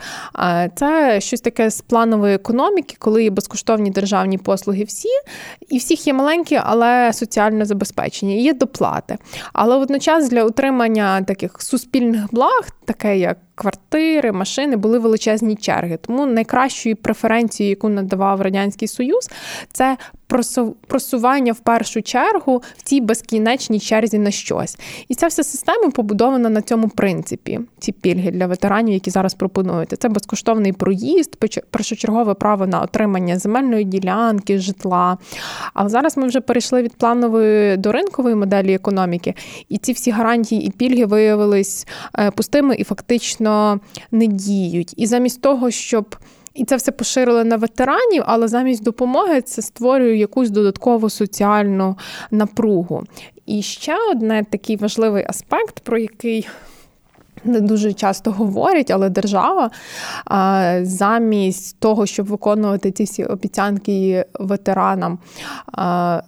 Це 0.74 1.20
щось 1.20 1.40
таке 1.40 1.70
з 1.70 1.80
планової 1.80 2.34
економіки, 2.34 2.96
коли 2.98 3.24
є 3.24 3.30
безкоштовні 3.30 3.90
державні 3.90 4.38
послуги 4.38 4.84
всі, 4.84 5.08
і 5.68 5.78
всіх 5.78 6.06
є 6.06 6.12
маленькі, 6.12 6.60
але 6.64 7.12
соціально 7.12 7.64
забезпечені. 7.64 8.42
Є 8.42 8.54
доплати. 8.54 9.18
Але 9.52 9.78
водночас 9.78 10.30
для 10.30 10.44
утримання 10.44 11.22
таких 11.22 11.62
суспільних 11.62 12.34
благ, 12.34 12.68
таке 12.84 13.18
як 13.18 13.38
квартири, 13.54 14.32
машини, 14.32 14.76
були 14.76 14.98
величезні 14.98 15.56
черги. 15.56 15.96
Тому 15.96 16.26
найкращою 16.26 16.96
преференцією, 16.96 17.70
яку 17.70 17.88
надавав 17.88 18.40
радянський 18.40 18.88
союз, 18.88 19.30
це 19.72 19.96
просування 20.86 21.52
в 21.52 21.58
першу 21.58 22.02
чергу 22.02 22.62
в 22.76 22.82
цій 22.82 23.00
безкінечній 23.00 23.80
черзі 23.80 24.18
на 24.18 24.30
щось. 24.30 24.76
І 25.08 25.14
ця 25.14 25.26
вся 25.26 25.44
система 25.44 25.90
побудована 25.90 26.48
на 26.48 26.62
цьому 26.62 26.88
принципі. 26.88 27.60
Ці 27.78 27.92
пільги 27.92 28.30
для 28.30 28.46
ветеранів, 28.46 28.94
які 28.94 29.10
зараз 29.10 29.34
пропонуєте. 29.34 29.96
Це 29.96 30.08
безкоштовний 30.08 30.72
проїзд, 30.72 31.36
першочергове 31.70 32.34
право 32.34 32.66
на 32.66 32.80
отримання 32.80 33.38
земельної 33.38 33.84
ділянки, 33.84 34.58
житла. 34.58 35.18
Але 35.74 35.88
зараз 35.88 36.16
ми 36.16 36.26
вже 36.26 36.40
перейшли 36.40 36.82
від 36.82 36.94
планової 36.94 37.76
до 37.76 37.92
ринкової 37.92 38.34
моделі 38.34 38.74
економіки, 38.74 39.34
і 39.68 39.78
ці 39.78 39.92
всі 39.92 40.10
гарантії 40.10 40.66
і 40.66 40.70
пільги 40.70 41.04
виявились 41.04 41.86
е, 42.18 42.30
пустими 42.30 42.74
і 42.74 42.84
фактично 42.84 43.41
не 44.10 44.26
діють. 44.26 44.94
І 44.96 45.06
замість 45.06 45.40
того, 45.40 45.70
щоб 45.70 46.16
і 46.54 46.64
це 46.64 46.76
все 46.76 46.92
поширили 46.92 47.44
на 47.44 47.56
ветеранів, 47.56 48.22
але 48.26 48.48
замість 48.48 48.82
допомоги 48.82 49.42
це 49.42 49.62
створює 49.62 50.16
якусь 50.16 50.50
додаткову 50.50 51.10
соціальну 51.10 51.98
напругу. 52.30 53.04
І 53.46 53.62
ще 53.62 53.96
одне 54.10 54.44
такий 54.50 54.76
важливий 54.76 55.24
аспект, 55.28 55.80
про 55.80 55.98
який 55.98 56.48
не 57.44 57.60
дуже 57.60 57.92
часто 57.92 58.30
говорять, 58.32 58.90
але 58.90 59.10
держава 59.10 59.70
замість 60.82 61.76
того, 61.78 62.06
щоб 62.06 62.26
виконувати 62.26 62.90
ці 62.90 63.04
всі 63.04 63.24
обіцянки 63.24 64.24
ветеранам 64.38 65.18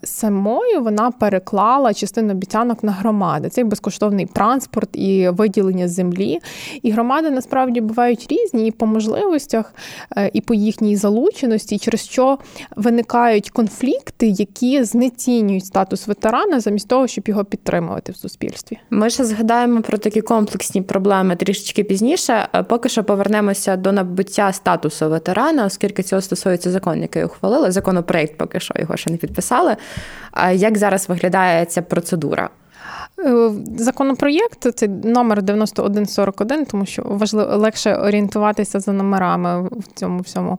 самою, 0.03 0.83
вона 0.83 1.11
переклала 1.11 1.95
частину 1.95 2.33
обіцянок 2.33 2.85
на 2.85 2.93
громади. 2.93 3.49
Це 3.49 3.65
безкоштовний 3.65 4.27
транспорт 4.27 4.89
і 4.93 5.29
виділення 5.29 5.89
землі. 5.89 6.39
І 6.83 6.91
громади 6.91 7.31
насправді 7.31 7.81
бувають 7.81 8.27
різні 8.31 8.67
і 8.67 8.71
по 8.71 8.87
можливостях, 8.87 9.75
е, 10.17 10.31
і 10.33 10.41
по 10.41 10.55
їхній 10.55 10.97
залученості, 10.97 11.79
через 11.79 12.01
що 12.01 12.39
виникають 12.77 13.51
конфлікти, 13.51 14.27
які 14.27 14.85
знецінюють 14.85 15.67
статус 15.67 16.07
ветерана 16.07 16.61
замість 16.61 16.89
того, 16.89 17.07
щоб 17.07 17.29
його 17.29 17.45
підтримувати 17.45 18.13
в 18.13 18.17
суспільстві. 18.17 18.79
Ми 18.91 19.11
ще 19.11 19.25
згадаємо 19.25 19.83
про 19.83 19.99
такі 19.99 20.21
комплексні 20.21 20.83
проблеми 20.83 21.04
проблеми 21.05 21.37
трішечки 21.37 21.85
пізніше. 21.85 22.49
Е, 22.55 22.63
поки 22.63 22.89
що 22.89 23.05
повернемося 23.05 23.77
до 23.77 23.93
набуття 23.93 24.53
статусу 24.53 25.11
ветерана, 25.11 25.65
оскільки 25.65 26.03
цього 26.03 26.23
стосується 26.23 26.71
закон, 26.71 27.03
який 27.03 27.25
ухвалили. 27.25 27.71
Законопроект 27.71 28.39
поки 28.39 28.61
що 28.61 28.75
його 28.79 28.97
ще 28.97 29.11
не 29.11 29.17
підписали. 29.17 29.77
Як 30.53 30.79
зараз 30.79 31.09
виглядає 31.09 31.65
ця 31.65 31.83
процедура? 31.83 32.51
Е, 33.19 33.51
законопроєкт 33.79 34.75
це 34.75 34.89
номер 34.89 35.43
9141, 35.43 36.65
тому 36.65 36.87
що 36.87 37.03
важливо 37.07 37.57
легше 37.57 37.95
орієнтуватися 37.95 38.81
за 38.81 38.93
номерами 38.93 39.63
в 39.63 39.85
цьому 39.95 40.21
всьому. 40.21 40.59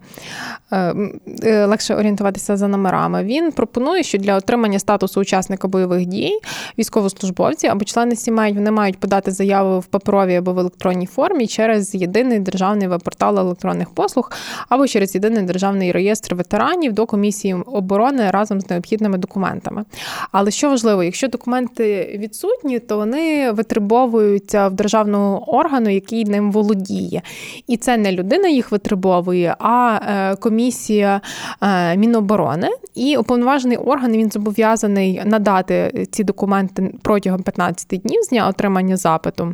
Е, 0.71 0.95
е, 1.43 1.65
легше 1.65 1.95
орієнтуватися 1.95 2.57
за 2.57 2.67
номерами. 2.67 3.23
Він 3.23 3.51
пропонує, 3.51 4.03
що 4.03 4.17
для 4.17 4.35
отримання 4.35 4.79
статусу 4.79 5.21
учасника 5.21 5.67
бойових 5.67 6.05
дій 6.05 6.39
військовослужбовці 6.79 7.67
або 7.67 7.85
члени 7.85 8.15
сімей 8.15 8.53
вони 8.53 8.71
мають 8.71 8.99
подати 8.99 9.31
заяву 9.31 9.79
в 9.79 9.85
паперовій 9.85 10.35
або 10.35 10.53
в 10.53 10.59
електронній 10.59 11.05
формі 11.05 11.47
через 11.47 11.95
єдиний 11.95 12.39
державний 12.39 12.87
веб-портал 12.87 13.39
електронних 13.39 13.89
послуг 13.89 14.31
або 14.69 14.87
через 14.87 15.15
єдиний 15.15 15.43
державний 15.43 15.91
реєстр 15.91 16.35
ветеранів 16.35 16.93
до 16.93 17.05
комісії 17.05 17.53
оборони 17.53 18.31
разом 18.31 18.61
з 18.61 18.69
необхідними 18.69 19.17
документами. 19.17 19.85
Але 20.31 20.51
що 20.51 20.69
важливо, 20.69 21.03
якщо 21.03 21.27
документи 21.27 22.14
відсутні, 22.17 22.79
то 22.79 22.97
вони 22.97 23.51
витребовуються 23.51 24.67
в 24.67 24.73
державного 24.73 25.55
органу, 25.55 25.89
який 25.89 26.25
ним 26.25 26.51
володіє. 26.51 27.21
І 27.67 27.77
це 27.77 27.97
не 27.97 28.11
людина 28.11 28.47
їх 28.47 28.71
витребовує, 28.71 29.55
а 29.59 29.99
е, 30.07 30.35
комісія 30.35 31.21
е, 31.61 31.97
Міноборони. 31.97 32.69
І 32.95 33.17
уповноважений 33.17 33.77
орган 33.77 34.11
він 34.11 34.31
зобов'язаний 34.31 35.21
надати 35.25 36.07
ці 36.11 36.23
документи 36.23 36.93
протягом 37.01 37.43
15 37.43 38.01
днів 38.01 38.23
з 38.23 38.29
дня 38.29 38.47
отримання 38.47 38.97
запиту. 38.97 39.51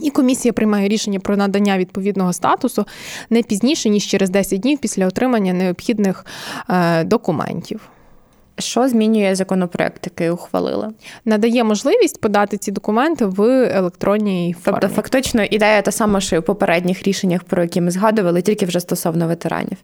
І 0.00 0.10
комісія 0.10 0.52
приймає 0.52 0.88
рішення 0.88 1.20
про 1.20 1.36
надання 1.36 1.78
відповідного 1.78 2.32
статусу 2.32 2.84
не 3.30 3.42
пізніше 3.42 3.88
ніж 3.88 4.06
через 4.06 4.30
10 4.30 4.60
днів 4.60 4.78
після 4.78 5.06
отримання 5.06 5.52
необхідних 5.52 6.26
е, 6.68 7.04
документів. 7.04 7.80
Що 8.58 8.88
змінює 8.88 9.34
законопроект, 9.34 10.06
який 10.06 10.30
ухвалили? 10.30 10.88
Надає 11.24 11.64
можливість 11.64 12.20
подати 12.20 12.56
ці 12.56 12.72
документи 12.72 13.26
в 13.26 13.42
електронній 13.74 14.56
формі. 14.62 14.78
Тобто, 14.80 14.96
фактично, 14.96 15.42
ідея 15.44 15.82
та 15.82 15.92
сама, 15.92 16.20
що 16.20 16.36
і 16.36 16.38
у 16.38 16.42
попередніх 16.42 17.02
рішеннях, 17.02 17.44
про 17.44 17.62
які 17.62 17.80
ми 17.80 17.90
згадували, 17.90 18.42
тільки 18.42 18.66
вже 18.66 18.80
стосовно 18.80 19.26
ветеранів. 19.26 19.76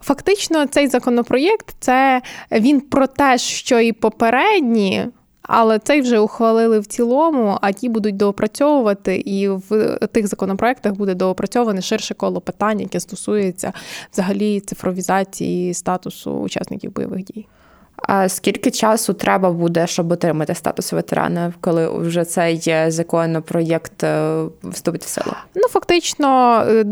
Фактично, 0.00 0.66
цей 0.66 0.88
законопроєкт 0.88 1.74
це 1.80 2.22
він 2.52 2.80
про 2.80 3.06
те, 3.06 3.38
що 3.38 3.80
і 3.80 3.92
попередні. 3.92 5.06
Але 5.42 5.78
цей 5.78 6.00
вже 6.00 6.18
ухвалили 6.18 6.80
в 6.80 6.86
цілому, 6.86 7.58
а 7.60 7.72
ті 7.72 7.88
будуть 7.88 8.16
доопрацьовувати, 8.16 9.16
і 9.16 9.48
в 9.48 9.98
тих 10.12 10.26
законопроектах 10.26 10.92
буде 10.92 11.14
доопрацьоване 11.14 11.82
ширше 11.82 12.14
коло 12.14 12.40
питань, 12.40 12.80
яке 12.80 13.00
стосується 13.00 13.72
взагалі 14.12 14.60
цифровізації 14.60 15.74
статусу 15.74 16.32
учасників 16.32 16.92
бойових 16.94 17.24
дій. 17.24 17.46
А 17.96 18.28
скільки 18.28 18.70
часу 18.70 19.12
треба 19.12 19.50
буде, 19.50 19.86
щоб 19.86 20.12
отримати 20.12 20.54
статус 20.54 20.92
ветерана, 20.92 21.52
коли 21.60 21.98
вже 21.98 22.24
цей 22.24 22.90
законопроєкт 22.90 24.04
е, 24.04 24.42
вступить 24.62 25.04
в 25.04 25.08
силу? 25.08 25.32
Ну, 25.54 25.68
фактично 25.68 26.60
е, 26.68 26.84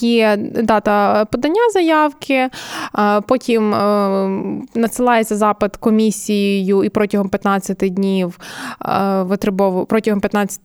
є 0.00 0.36
дата 0.62 1.24
подання 1.24 1.70
заявки, 1.72 2.48
потім 3.26 3.74
е, 3.74 4.28
надсилається 4.74 5.36
запит 5.36 5.76
комісією, 5.76 6.84
і 6.84 6.88
протягом 6.88 7.28
15 7.28 7.76
днів 7.76 8.38
витребову 9.20 9.86
протягом 9.86 10.20
15 10.20 10.60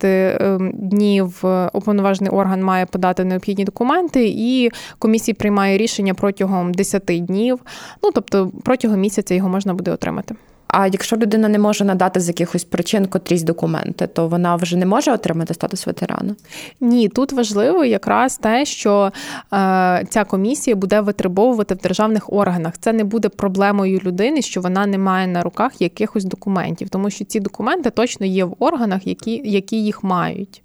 днів 0.73 1.43
уповноважений 1.73 2.31
орган 2.33 2.63
має 2.63 2.85
подати 2.85 3.23
необхідні 3.23 3.63
документи, 3.63 4.27
і 4.37 4.71
комісія 4.99 5.35
приймає 5.39 5.77
рішення 5.77 6.13
протягом 6.13 6.73
10 6.73 7.03
днів. 7.05 7.59
Ну 8.03 8.11
тобто 8.13 8.51
протягом 8.63 8.99
місяця 8.99 9.35
його 9.35 9.49
можна 9.49 9.73
буде 9.79 9.91
отримати. 9.91 10.35
А 10.67 10.87
якщо 10.87 11.17
людина 11.17 11.47
не 11.47 11.59
може 11.59 11.85
надати 11.85 12.19
з 12.19 12.27
якихось 12.27 12.63
причин 12.63 13.05
котрісь 13.05 13.43
документи, 13.43 14.07
то 14.07 14.27
вона 14.27 14.55
вже 14.55 14.77
не 14.77 14.85
може 14.85 15.11
отримати 15.11 15.53
статус 15.53 15.87
ветерана? 15.87 16.35
Ні, 16.81 17.09
тут 17.09 17.31
важливо 17.33 17.85
якраз 17.85 18.37
те, 18.37 18.65
що 18.65 19.11
е, 19.53 20.05
ця 20.09 20.23
комісія 20.23 20.75
буде 20.75 21.01
витребовувати 21.01 21.73
в 21.73 21.77
державних 21.77 22.33
органах. 22.33 22.77
Це 22.77 22.93
не 22.93 23.03
буде 23.03 23.29
проблемою 23.29 23.99
людини, 24.05 24.41
що 24.41 24.61
вона 24.61 24.85
не 24.85 24.97
має 24.97 25.27
на 25.27 25.41
руках 25.41 25.81
якихось 25.81 26.25
документів, 26.25 26.89
тому 26.89 27.09
що 27.09 27.25
ці 27.25 27.39
документи 27.39 27.89
точно 27.89 28.25
є 28.25 28.45
в 28.45 28.55
органах, 28.59 29.07
які, 29.07 29.41
які 29.45 29.83
їх 29.83 30.03
мають. 30.03 30.61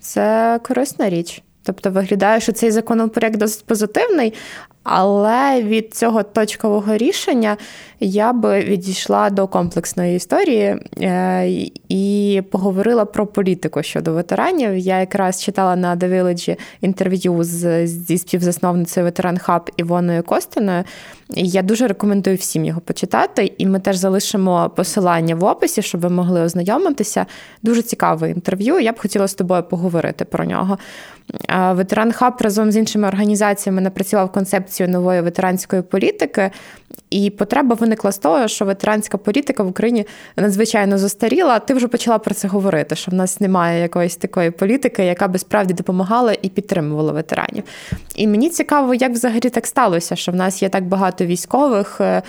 Це 0.00 0.60
корисна 0.62 1.10
річ. 1.10 1.42
Тобто 1.68 1.90
виглядає, 1.90 2.40
що 2.40 2.52
цей 2.52 2.70
законопроект 2.70 3.36
досить 3.36 3.64
позитивний, 3.66 4.34
але 4.82 5.62
від 5.62 5.94
цього 5.94 6.22
точкового 6.22 6.96
рішення 6.96 7.56
я 8.00 8.32
би 8.32 8.60
відійшла 8.60 9.30
до 9.30 9.46
комплексної 9.46 10.16
історії 10.16 10.76
е, 11.00 11.48
і 11.88 12.42
поговорила 12.50 13.04
про 13.04 13.26
політику 13.26 13.82
щодо 13.82 14.12
ветеранів. 14.12 14.76
Я 14.76 15.00
якраз 15.00 15.42
читала 15.42 15.76
на 15.76 15.96
The 15.96 16.14
Village 16.14 16.58
інтерв'ю 16.80 17.44
з, 17.44 17.86
зі 17.86 18.18
співзасновницею 18.18 19.04
ветеран 19.04 19.38
Хаб 19.38 19.70
Івоною 19.76 20.22
Костиною. 20.22 20.84
Я 21.34 21.62
дуже 21.62 21.86
рекомендую 21.86 22.36
всім 22.36 22.64
його 22.64 22.80
почитати, 22.80 23.52
і 23.58 23.66
ми 23.66 23.80
теж 23.80 23.96
залишимо 23.96 24.70
посилання 24.76 25.34
в 25.34 25.44
описі, 25.44 25.82
щоб 25.82 26.00
ви 26.00 26.10
могли 26.10 26.40
ознайомитися. 26.40 27.26
Дуже 27.62 27.82
цікаве 27.82 28.30
інтерв'ю. 28.30 28.80
Я 28.80 28.92
б 28.92 28.98
хотіла 28.98 29.28
з 29.28 29.34
тобою 29.34 29.62
поговорити 29.62 30.24
про 30.24 30.44
нього. 30.44 30.78
Ветеран 31.72 32.12
Хаб 32.12 32.34
разом 32.40 32.72
з 32.72 32.76
іншими 32.76 33.08
організаціями 33.08 33.80
напрацював 33.80 34.32
концепцію 34.32 34.88
нової 34.88 35.20
ветеранської 35.20 35.82
політики, 35.82 36.50
і 37.10 37.30
потреба 37.30 37.74
виникла 37.74 38.12
з 38.12 38.18
того, 38.18 38.48
що 38.48 38.64
ветеранська 38.64 39.18
політика 39.18 39.62
в 39.62 39.68
Україні 39.68 40.06
надзвичайно 40.36 40.98
застаріла. 40.98 41.58
Ти 41.58 41.74
вже 41.74 41.88
почала 41.88 42.18
про 42.18 42.34
це 42.34 42.48
говорити, 42.48 42.96
що 42.96 43.10
в 43.10 43.14
нас 43.14 43.40
немає 43.40 43.82
якоїсь 43.82 44.16
такої 44.16 44.50
політики, 44.50 45.04
яка 45.04 45.28
би 45.28 45.38
справді 45.38 45.74
допомагала 45.74 46.36
і 46.42 46.48
підтримувала 46.48 47.12
ветеранів. 47.12 47.64
І 48.14 48.26
мені 48.26 48.50
цікаво, 48.50 48.94
як 48.94 49.12
взагалі 49.12 49.50
так 49.50 49.66
сталося, 49.66 50.16
що 50.16 50.32
в 50.32 50.34
нас 50.34 50.62
є 50.62 50.68
так 50.68 50.84
багато 50.84 51.26
військових. 51.26 52.00
Е, 52.00 52.22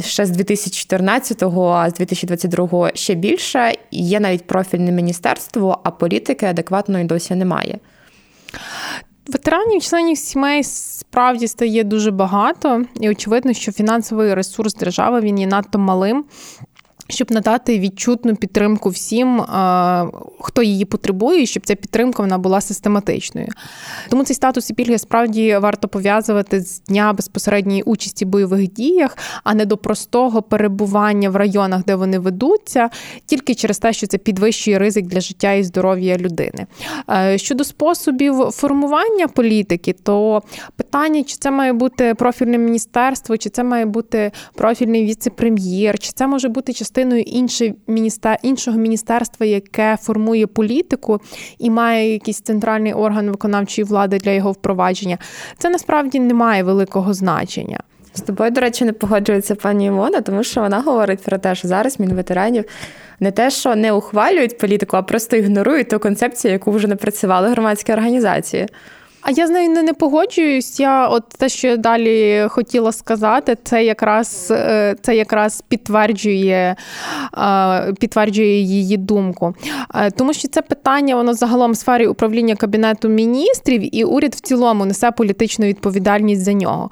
ще 0.00 0.26
з 0.26 0.30
2014-го, 0.30 1.68
а 1.68 1.90
з 1.90 2.00
2022-го 2.00 2.90
ще 2.94 3.14
більше. 3.14 3.72
Є 3.90 4.20
навіть 4.20 4.46
профільне 4.46 4.92
міністерство, 4.92 5.80
а 5.84 5.90
політики 5.90 6.46
адекватної 6.46 7.04
досі 7.04 7.34
немає. 7.34 7.78
Ветеранів, 9.26 9.82
членів 9.82 10.18
сімей 10.18 10.64
справді 10.64 11.48
стає 11.48 11.84
дуже 11.84 12.10
багато, 12.10 12.84
і 13.00 13.10
очевидно, 13.10 13.52
що 13.52 13.72
фінансовий 13.72 14.34
ресурс 14.34 14.74
держави 14.74 15.20
він 15.20 15.38
є 15.38 15.46
надто 15.46 15.78
малим 15.78 16.24
щоб 17.08 17.32
надати 17.32 17.78
відчутну 17.78 18.36
підтримку 18.36 18.88
всім, 18.88 19.40
хто 20.40 20.62
її 20.62 20.84
потребує, 20.84 21.46
щоб 21.46 21.66
ця 21.66 21.74
підтримка 21.74 22.22
вона 22.22 22.38
була 22.38 22.60
систематичною. 22.60 23.48
Тому 24.10 24.24
цей 24.24 24.36
статус 24.36 24.70
і 24.70 24.74
пільги 24.74 24.98
справді 24.98 25.56
варто 25.56 25.88
пов'язувати 25.88 26.60
з 26.60 26.80
дня 26.80 27.12
безпосередньої 27.12 27.82
участі 27.82 28.24
в 28.24 28.28
бойових 28.28 28.72
діях, 28.72 29.16
а 29.44 29.54
не 29.54 29.66
до 29.66 29.76
простого 29.76 30.42
перебування 30.42 31.30
в 31.30 31.36
районах, 31.36 31.84
де 31.84 31.94
вони 31.94 32.18
ведуться, 32.18 32.90
тільки 33.26 33.54
через 33.54 33.78
те, 33.78 33.92
що 33.92 34.06
це 34.06 34.18
підвищує 34.18 34.78
ризик 34.78 35.06
для 35.06 35.20
життя 35.20 35.52
і 35.52 35.64
здоров'я 35.64 36.16
людини. 36.16 36.66
Щодо 37.36 37.64
способів 37.64 38.34
формування 38.34 39.28
політики, 39.28 39.92
то 40.02 40.42
питання, 40.76 41.22
чи 41.22 41.36
це 41.36 41.50
має 41.50 41.72
бути 41.72 42.14
профільне 42.14 42.58
міністерство, 42.58 43.36
чи 43.36 43.50
це 43.50 43.64
має 43.64 43.86
бути 43.86 44.32
профільний 44.54 45.04
віце-прем'єр, 45.04 45.98
чи 45.98 46.12
це 46.14 46.26
може 46.26 46.48
бути 46.48 46.72
частина 46.72 46.91
частиною 46.92 47.22
інше 47.22 47.74
міністер... 47.86 48.38
іншого 48.42 48.78
міністерства, 48.78 49.46
яке 49.46 49.98
формує 50.00 50.46
політику 50.46 51.20
і 51.58 51.70
має 51.70 52.12
якийсь 52.12 52.40
центральний 52.40 52.92
орган 52.92 53.30
виконавчої 53.30 53.84
влади 53.84 54.18
для 54.18 54.30
його 54.30 54.52
впровадження. 54.52 55.18
Це 55.58 55.70
насправді 55.70 56.20
не 56.20 56.34
має 56.34 56.62
великого 56.62 57.14
значення. 57.14 57.78
З 58.14 58.20
тобою, 58.20 58.50
до 58.50 58.60
речі, 58.60 58.84
не 58.84 58.92
погоджується 58.92 59.54
пані 59.54 59.86
Івона, 59.86 60.20
тому 60.20 60.44
що 60.44 60.60
вона 60.60 60.80
говорить 60.80 61.22
про 61.22 61.38
те, 61.38 61.54
що 61.54 61.68
зараз 61.68 62.00
мінветеранів 62.00 62.64
не 63.20 63.30
те, 63.30 63.50
що 63.50 63.76
не 63.76 63.92
ухвалюють 63.92 64.58
політику, 64.58 64.96
а 64.96 65.02
просто 65.02 65.36
ігнорують 65.36 65.88
ту 65.88 65.98
концепцію, 65.98 66.52
яку 66.52 66.70
вже 66.70 66.88
напрацювали 66.88 67.48
громадські 67.48 67.92
організації. 67.92 68.66
А 69.22 69.30
я 69.30 69.46
з 69.46 69.50
нею 69.50 69.70
не, 69.70 69.82
не 69.82 69.92
погоджуюсь. 69.92 70.80
Я 70.80 71.08
от 71.08 71.28
те, 71.28 71.48
що 71.48 71.68
я 71.68 71.76
далі 71.76 72.46
хотіла 72.48 72.92
сказати, 72.92 73.56
це 73.64 73.84
якраз 73.84 74.48
е, 74.50 74.96
це 75.02 75.16
якраз 75.16 75.62
підтверджує 75.68 76.76
е, 77.38 77.92
підтверджує 77.92 78.60
її 78.60 78.96
думку. 78.96 79.54
Е, 79.94 80.10
тому 80.10 80.32
що 80.32 80.48
це 80.48 80.62
питання, 80.62 81.16
воно 81.16 81.34
загалом 81.34 81.72
в 81.72 81.76
сфері 81.76 82.06
управління 82.06 82.56
кабінету 82.56 83.08
міністрів, 83.08 83.96
і 83.96 84.04
уряд 84.04 84.34
в 84.34 84.40
цілому 84.40 84.84
несе 84.84 85.10
політичну 85.10 85.66
відповідальність 85.66 86.44
за 86.44 86.52
нього. 86.52 86.90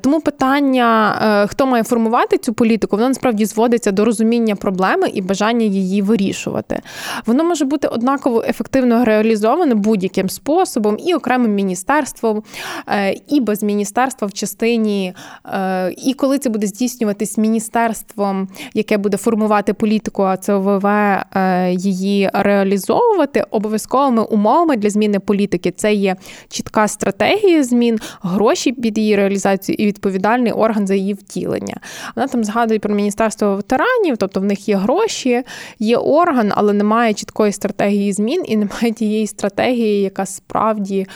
Тому 0.00 0.20
питання, 0.20 1.46
хто 1.50 1.66
має 1.66 1.84
формувати 1.84 2.38
цю 2.38 2.52
політику, 2.52 2.96
воно 2.96 3.08
насправді 3.08 3.44
зводиться 3.44 3.92
до 3.92 4.04
розуміння 4.04 4.56
проблеми 4.56 5.08
і 5.08 5.22
бажання 5.22 5.66
її 5.66 6.02
вирішувати. 6.02 6.80
Воно 7.26 7.44
може 7.44 7.64
бути 7.64 7.88
однаково 7.88 8.44
ефективно 8.48 9.04
реалізоване 9.04 9.74
будь-яким 9.74 10.28
способом 10.28 10.96
і 11.06 11.14
окремим 11.14 11.47
міністерством, 11.54 12.42
е, 12.88 13.14
і 13.28 13.40
без 13.40 13.62
міністерства 13.62 14.28
в 14.28 14.32
частині, 14.32 15.14
е, 15.46 15.94
і 15.96 16.14
коли 16.14 16.38
це 16.38 16.50
буде 16.50 16.66
здійснюватись 16.66 17.38
міністерством, 17.38 18.48
яке 18.74 18.98
буде 18.98 19.16
формувати 19.16 19.74
політику, 19.74 20.22
а 20.22 20.36
це 20.36 20.54
ОВВ 20.54 20.86
е, 20.86 21.72
її 21.72 22.30
реалізовувати 22.32 23.44
обов'язковими 23.50 24.22
умовами 24.22 24.76
для 24.76 24.90
зміни 24.90 25.18
політики. 25.20 25.70
Це 25.70 25.94
є 25.94 26.16
чітка 26.48 26.88
стратегія 26.88 27.64
змін, 27.64 27.98
гроші 28.22 28.72
під 28.72 28.98
її 28.98 29.16
реалізацію 29.16 29.76
і 29.78 29.86
відповідальний 29.86 30.52
орган 30.52 30.86
за 30.86 30.94
її 30.94 31.14
втілення. 31.14 31.76
Вона 32.16 32.28
там 32.28 32.44
згадує 32.44 32.80
про 32.80 32.94
міністерство 32.94 33.56
ветеранів, 33.56 34.16
тобто 34.16 34.40
в 34.40 34.44
них 34.44 34.68
є 34.68 34.76
гроші, 34.76 35.42
є 35.78 35.96
орган, 35.96 36.52
але 36.54 36.72
немає 36.72 37.14
чіткої 37.14 37.52
стратегії 37.52 38.12
змін 38.12 38.44
і 38.46 38.56
немає 38.56 38.92
тієї 38.92 39.26
стратегії, 39.26 40.02
яка 40.02 40.26
справді 40.26 41.06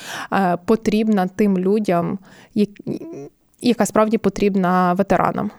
потрібна 0.64 1.26
тим 1.26 1.58
людям, 1.58 2.18
яка 3.60 3.86
справді 3.86 4.18
потрібна 4.18 4.92
ветеранам. 4.92 5.50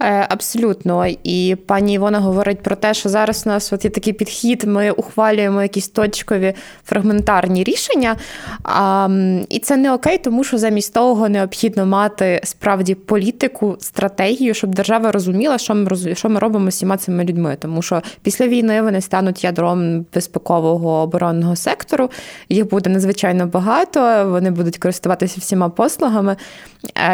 Е, 0.00 0.26
абсолютно, 0.30 1.06
і 1.24 1.56
пані 1.66 1.94
Івона 1.94 2.20
говорить 2.20 2.62
про 2.62 2.76
те, 2.76 2.94
що 2.94 3.08
зараз 3.08 3.42
у 3.46 3.48
нас 3.48 3.72
от 3.72 3.84
є 3.84 3.90
такий 3.90 4.12
підхід, 4.12 4.64
ми 4.64 4.90
ухвалюємо 4.90 5.62
якісь 5.62 5.88
точкові 5.88 6.54
фрагментарні 6.84 7.64
рішення. 7.64 8.16
А, 8.62 9.08
І 9.48 9.58
це 9.58 9.76
не 9.76 9.92
окей, 9.92 10.18
тому 10.18 10.44
що 10.44 10.58
замість 10.58 10.94
того 10.94 11.28
необхідно 11.28 11.86
мати 11.86 12.40
справді 12.44 12.94
політику, 12.94 13.76
стратегію, 13.80 14.54
щоб 14.54 14.74
держава 14.74 15.12
розуміла, 15.12 15.58
що 15.58 15.74
ми 15.74 16.14
що 16.14 16.28
ми 16.28 16.38
робимо 16.40 16.70
з 16.70 16.74
всіма 16.74 16.96
цими 16.96 17.24
людьми. 17.24 17.56
Тому 17.60 17.82
що 17.82 18.02
після 18.22 18.48
війни 18.48 18.82
вони 18.82 19.00
стануть 19.00 19.44
ядром 19.44 20.06
безпекового 20.14 20.90
оборонного 20.90 21.56
сектору. 21.56 22.10
Їх 22.48 22.68
буде 22.68 22.90
надзвичайно 22.90 23.46
багато. 23.46 24.28
Вони 24.30 24.50
будуть 24.50 24.78
користуватися 24.78 25.36
всіма 25.40 25.68
послугами. 25.68 26.36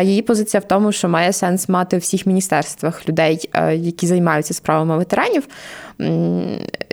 Її 0.03 0.23
позиція 0.23 0.61
в 0.61 0.65
тому, 0.65 0.93
що 0.93 1.09
має 1.09 1.33
сенс 1.33 1.69
мати 1.69 1.97
всіх 1.97 2.27
міністерств 2.27 2.70
міністерствах 2.71 3.09
людей, 3.09 3.49
е, 3.55 3.77
які 3.77 4.07
займаються 4.07 4.55
справами 4.55 4.97
ветеранів. 4.97 5.49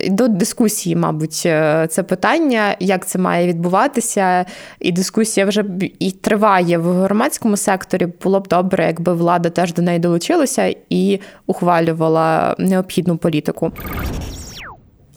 До 0.10 0.28
дискусії, 0.28 0.96
мабуть, 0.96 1.44
е, 1.46 1.88
це 1.90 2.04
питання, 2.04 2.76
як 2.80 3.06
це 3.08 3.20
має 3.20 3.48
відбуватися, 3.48 4.46
і 4.80 4.92
дискусія 4.92 5.46
вже 5.46 5.66
і 6.00 6.12
триває 6.12 6.78
в 6.78 6.92
громадському 6.92 7.58
секторі. 7.58 8.08
Було 8.24 8.40
б 8.40 8.48
добре, 8.48 8.86
якби 8.86 9.14
влада 9.14 9.50
теж 9.50 9.74
до 9.74 9.82
неї 9.82 10.00
долучилася 10.00 10.76
і 10.90 11.20
ухвалювала 11.46 12.56
необхідну 12.60 13.18
політику. 13.18 13.72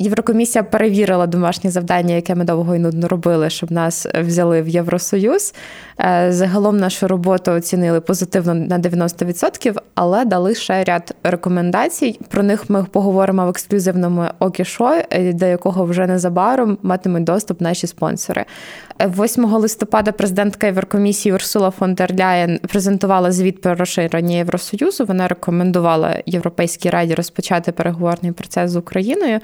Єврокомісія 0.03 0.63
перевірила 0.63 1.27
домашнє 1.27 1.71
завдання, 1.71 2.15
яке 2.15 2.35
ми 2.35 2.45
довго 2.45 2.77
і 2.77 2.79
нудно 2.79 3.09
робили, 3.09 3.51
щоб 3.51 3.73
нас 3.73 4.07
взяли 4.07 4.63
в 4.63 4.69
Євросоюз. 4.69 5.55
Е, 6.01 6.33
загалом 6.33 6.77
нашу 6.77 7.09
роботу 7.09 7.53
оцінили 7.53 8.01
позитивно 8.01 8.55
на 8.55 8.79
90%, 8.79 9.77
але 9.95 10.25
дали 10.25 10.55
ще 10.55 10.85
ряд 10.85 11.15
рекомендацій. 11.23 12.19
Про 12.29 12.43
них 12.43 12.71
ми 12.71 12.85
поговоримо 12.85 13.47
в 13.47 13.49
ексклюзивному 13.49 14.25
окішо, 14.39 14.95
е, 15.11 15.33
до 15.33 15.47
якого 15.47 15.85
вже 15.85 16.07
незабаром 16.07 16.79
матимуть 16.83 17.25
доступ 17.25 17.61
наші 17.61 17.87
спонсори. 17.87 18.45
8 19.01 19.45
е, 19.45 19.59
листопада 19.59 20.13
президентка 20.13 20.67
Єврокомісії 20.67 21.33
Урсула 21.35 21.71
фон 21.71 21.95
дер 21.95 22.15
Ляєн 22.21 22.59
презентувала 22.69 23.33
звіт 23.33 23.61
про 23.61 23.75
розширення 23.75 24.37
Євросоюзу. 24.37 25.05
Вона 25.05 25.29
рекомендувала 25.29 26.17
Європейській 26.27 26.91
раді 26.91 27.15
розпочати 27.15 27.73
переговорний 27.73 28.33
процес 28.33 28.71
з 28.71 28.77
Україною. 28.77 29.41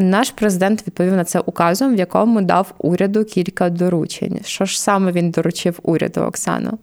Наш 0.00 0.30
президент 0.30 0.86
відповів 0.86 1.12
на 1.12 1.24
це 1.24 1.40
указом, 1.40 1.94
в 1.94 1.98
якому 1.98 2.42
дав 2.42 2.74
уряду 2.78 3.24
кілька 3.24 3.70
доручень. 3.70 4.40
Що 4.44 4.64
ж 4.64 4.80
саме 4.80 5.12
він 5.12 5.30
доручив 5.30 5.78
уряду, 5.82 6.20
Оксано? 6.20 6.78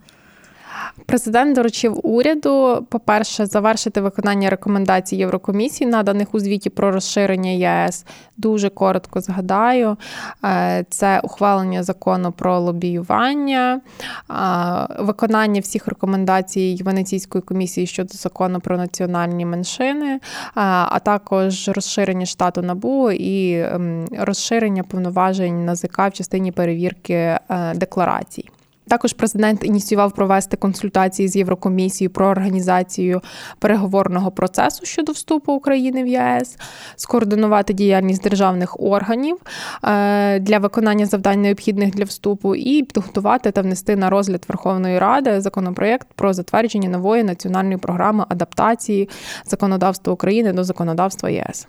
Президент 1.06 1.56
доручив 1.56 2.00
уряду, 2.04 2.88
по-перше, 2.90 3.46
завершити 3.46 4.02
виконання 4.02 4.50
рекомендацій 4.50 5.16
Єврокомісії, 5.16 5.90
наданих 5.90 6.36
у 6.36 6.40
звіті 6.40 6.70
про 6.70 6.92
розширення 6.92 7.50
ЄС. 7.50 8.06
Дуже 8.38 8.70
коротко 8.70 9.22
згадаю, 9.22 9.98
е, 10.46 10.86
це 10.90 11.20
ухвалення 11.20 11.84
закону 11.84 12.32
про 12.32 12.60
лобіювання, 12.60 13.82
е, 14.30 15.04
виконання 15.04 15.62
всіх 15.62 15.88
рекомендацій 15.88 16.82
Венеційської 16.84 17.42
комісії 17.42 17.88
щодо 17.88 18.14
закону 18.14 18.60
про 18.60 18.78
національні 18.78 19.46
меншини, 19.46 20.14
е, 20.16 20.20
а 20.56 21.00
також 21.00 21.70
розширення 21.70 22.26
штату 22.26 22.62
НАБУ 22.62 23.12
і 23.12 23.60
ем, 23.60 24.08
розширення 24.20 24.84
повноважень 24.84 25.66
НАЗК 25.66 26.00
в 26.00 26.12
частині 26.12 26.52
перевірки 26.52 27.40
декларацій. 27.76 28.50
Також 28.88 29.14
президент 29.14 29.64
ініціював 29.64 30.12
провести 30.12 30.58
консультації 30.58 31.28
з 31.28 31.36
Єврокомісією 31.36 32.10
про 32.10 32.28
організацію 32.28 33.22
переговорного 33.60 34.32
процесу 34.32 34.86
щодо 34.86 35.12
вступу 35.12 35.54
України 35.54 36.04
в 36.04 36.08
ЄС, 36.08 36.58
скоординувати 36.96 37.74
діяльність 37.74 38.24
державних 38.24 38.80
органів 38.80 39.38
е, 39.84 40.40
для 40.40 40.60
виконання 40.60 41.06
завдань 41.06 41.42
необхідних 41.42 41.96
для 41.96 42.04
вступу, 42.04 42.56
і 42.56 42.84
підготувати 42.84 43.52
та 43.52 43.62
внести 43.62 43.96
на 43.96 44.10
розгляд 44.10 44.46
Верховної 44.48 45.00
Ради 45.00 45.42
законопроєкт 45.42 46.08
про 46.16 46.34
затвердження 46.34 46.90
нової 46.90 47.24
національної 47.24 47.78
програми 47.78 48.26
адаптації 48.30 49.10
законодавства 49.46 50.14
України 50.14 50.54
до 50.54 50.64
законодавства 50.64 51.30
ЄС. 51.30 51.68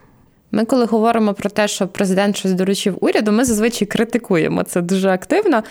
Ми, 0.52 0.64
коли 0.64 0.84
говоримо 0.84 1.34
про 1.34 1.50
те, 1.50 1.68
що 1.68 1.88
президент 1.88 2.36
щось 2.36 2.52
доручив 2.52 2.98
уряду, 3.00 3.32
ми 3.32 3.44
зазвичай 3.44 3.88
критикуємо 3.88 4.62
це 4.62 4.80
дуже 4.80 5.08
активно, 5.08 5.62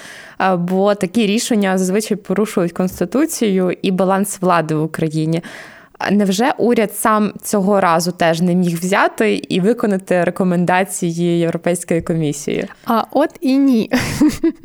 бо 0.58 0.96
такі 0.96 1.28
рішення 1.28 1.78
зазвичай 1.78 2.18
порушують 2.18 2.72
конституцію 2.72 3.78
і 3.82 3.92
баланс 3.92 4.38
влади 4.42 4.76
в 4.76 4.84
Україні. 4.84 5.42
Невже 6.12 6.54
уряд 6.58 6.96
сам 6.96 7.34
цього 7.42 7.82
разу 7.82 8.12
теж 8.12 8.42
не 8.42 8.56
міг 8.56 8.80
взяти 8.80 9.36
і 9.50 9.60
виконати 9.60 10.24
рекомендації 10.24 11.40
Європейської 11.40 12.02
комісії? 12.02 12.68
А 12.86 13.04
от 13.12 13.30
і 13.42 13.58
ні. 13.58 13.92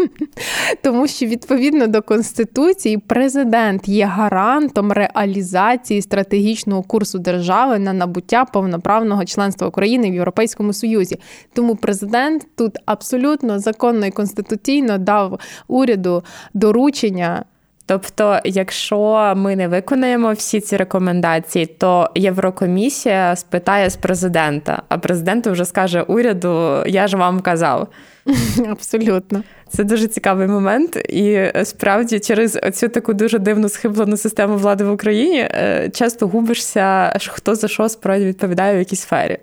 Тому 0.83 1.07
що 1.07 1.27
відповідно 1.27 1.87
до 1.87 2.03
Конституції 2.03 2.99
президент 2.99 3.89
є 3.89 4.05
гарантом 4.05 4.93
реалізації 4.93 6.03
стратегічного 6.03 6.83
курсу 6.83 7.19
держави 7.19 7.79
на 7.79 7.93
набуття 7.93 8.45
повноправного 8.45 9.25
членства 9.25 9.69
України 9.69 10.11
в 10.11 10.15
Європейському 10.15 10.73
Союзі. 10.73 11.21
Тому 11.53 11.77
президент 11.77 12.47
тут 12.57 12.77
абсолютно 12.87 13.59
законно 13.59 14.07
і 14.07 14.11
конституційно 14.11 14.99
дав 14.99 15.41
уряду 15.69 16.25
доручення. 16.55 17.45
Тобто, 17.91 18.39
якщо 18.45 19.33
ми 19.37 19.57
не 19.57 19.69
виконаємо 19.69 20.33
всі 20.33 20.61
ці 20.61 20.77
рекомендації, 20.77 21.67
то 21.67 22.11
Єврокомісія 22.15 23.37
спитає 23.37 23.91
з 23.91 23.97
президента, 23.97 24.83
а 24.89 24.99
президент 24.99 25.47
вже 25.47 25.65
скаже 25.65 26.03
уряду: 26.03 26.83
Я 26.87 27.09
ж 27.09 27.17
вам 27.17 27.41
казав. 27.41 27.89
Абсолютно, 28.71 29.43
це 29.69 29.85
дуже 29.85 30.07
цікавий 30.07 30.49
момент, 30.49 30.97
і 30.97 31.53
справді 31.65 32.21
через 32.21 32.61
цю 32.73 32.89
таку 32.89 33.15
дуже 33.15 33.39
дивну 33.39 33.69
схиблену 33.69 34.17
систему 34.17 34.57
влади 34.57 34.85
в 34.85 34.93
Україні 34.93 35.39
е, 35.39 35.91
часто 35.95 36.27
губишся, 36.27 37.19
хто 37.29 37.55
за 37.55 37.69
що 37.69 37.89
справді 37.89 38.25
відповідає 38.25 38.77
в 38.77 38.79
якійсь 38.79 39.01
сфері. 39.01 39.39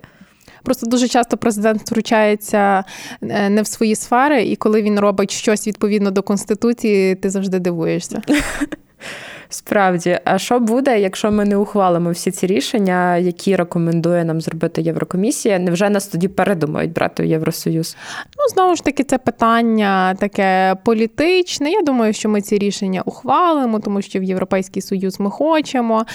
Просто 0.68 0.86
дуже 0.86 1.08
часто 1.08 1.36
президент 1.36 1.80
втручається 1.80 2.84
е, 3.22 3.50
не 3.50 3.62
в 3.62 3.66
свої 3.66 3.94
сфери, 3.94 4.42
і 4.42 4.56
коли 4.56 4.82
він 4.82 5.00
робить 5.00 5.30
щось 5.30 5.66
відповідно 5.66 6.10
до 6.10 6.22
конституції, 6.22 7.14
ти 7.14 7.30
завжди 7.30 7.58
дивуєшся. 7.58 8.22
Справді, 9.48 10.18
а 10.24 10.38
що 10.38 10.60
буде, 10.60 11.00
якщо 11.00 11.30
ми 11.30 11.44
не 11.44 11.56
ухвалимо 11.56 12.10
всі 12.10 12.30
ці 12.30 12.46
рішення, 12.46 13.16
які 13.16 13.56
рекомендує 13.56 14.24
нам 14.24 14.40
зробити 14.40 14.82
Єврокомісія? 14.82 15.58
Невже 15.58 15.90
нас 15.90 16.06
тоді 16.06 16.28
передумають 16.28 16.92
брати 16.92 17.22
в 17.22 17.26
Євросоюз? 17.26 17.96
Ну 18.38 18.54
знову 18.54 18.76
ж 18.76 18.84
таки, 18.84 19.04
це 19.04 19.18
питання 19.18 20.14
таке 20.14 20.76
політичне. 20.84 21.70
Я 21.70 21.82
думаю, 21.82 22.12
що 22.12 22.28
ми 22.28 22.42
ці 22.42 22.58
рішення 22.58 23.02
ухвалимо, 23.04 23.80
тому 23.80 24.02
що 24.02 24.20
в 24.20 24.22
Європейський 24.22 24.82
Союз 24.82 25.20
ми 25.20 25.30
хочемо. 25.30 26.06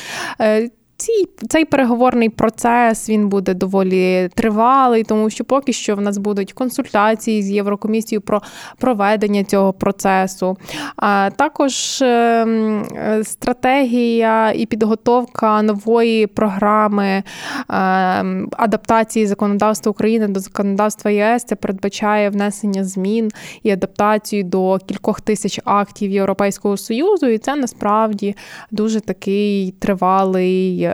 Е, 1.03 1.05
ці, 1.05 1.45
цей 1.49 1.65
переговорний 1.65 2.29
процес 2.29 3.09
він 3.09 3.29
буде 3.29 3.53
доволі 3.53 4.29
тривалий, 4.35 5.03
тому 5.03 5.29
що 5.29 5.43
поки 5.43 5.73
що 5.73 5.95
в 5.95 6.01
нас 6.01 6.17
будуть 6.17 6.53
консультації 6.53 7.43
з 7.43 7.51
Єврокомісією 7.51 8.21
про 8.21 8.41
проведення 8.77 9.43
цього 9.43 9.73
процесу. 9.73 10.57
А 10.95 11.29
також 11.35 12.01
ем, 12.01 12.85
стратегія 13.23 14.51
і 14.51 14.65
підготовка 14.65 15.61
нової 15.61 16.27
програми 16.27 17.23
ем, 17.69 18.49
адаптації 18.57 19.27
законодавства 19.27 19.89
України 19.89 20.27
до 20.27 20.39
законодавства 20.39 21.11
ЄС. 21.11 21.43
Це 21.43 21.55
передбачає 21.55 22.29
внесення 22.29 22.83
змін 22.83 23.31
і 23.63 23.71
адаптацію 23.71 24.43
до 24.43 24.77
кількох 24.77 25.21
тисяч 25.21 25.59
актів 25.65 26.11
Європейського 26.11 26.77
союзу, 26.77 27.27
і 27.27 27.37
це 27.37 27.55
насправді 27.55 28.35
дуже 28.71 28.99
такий 28.99 29.71
тривалий 29.79 30.92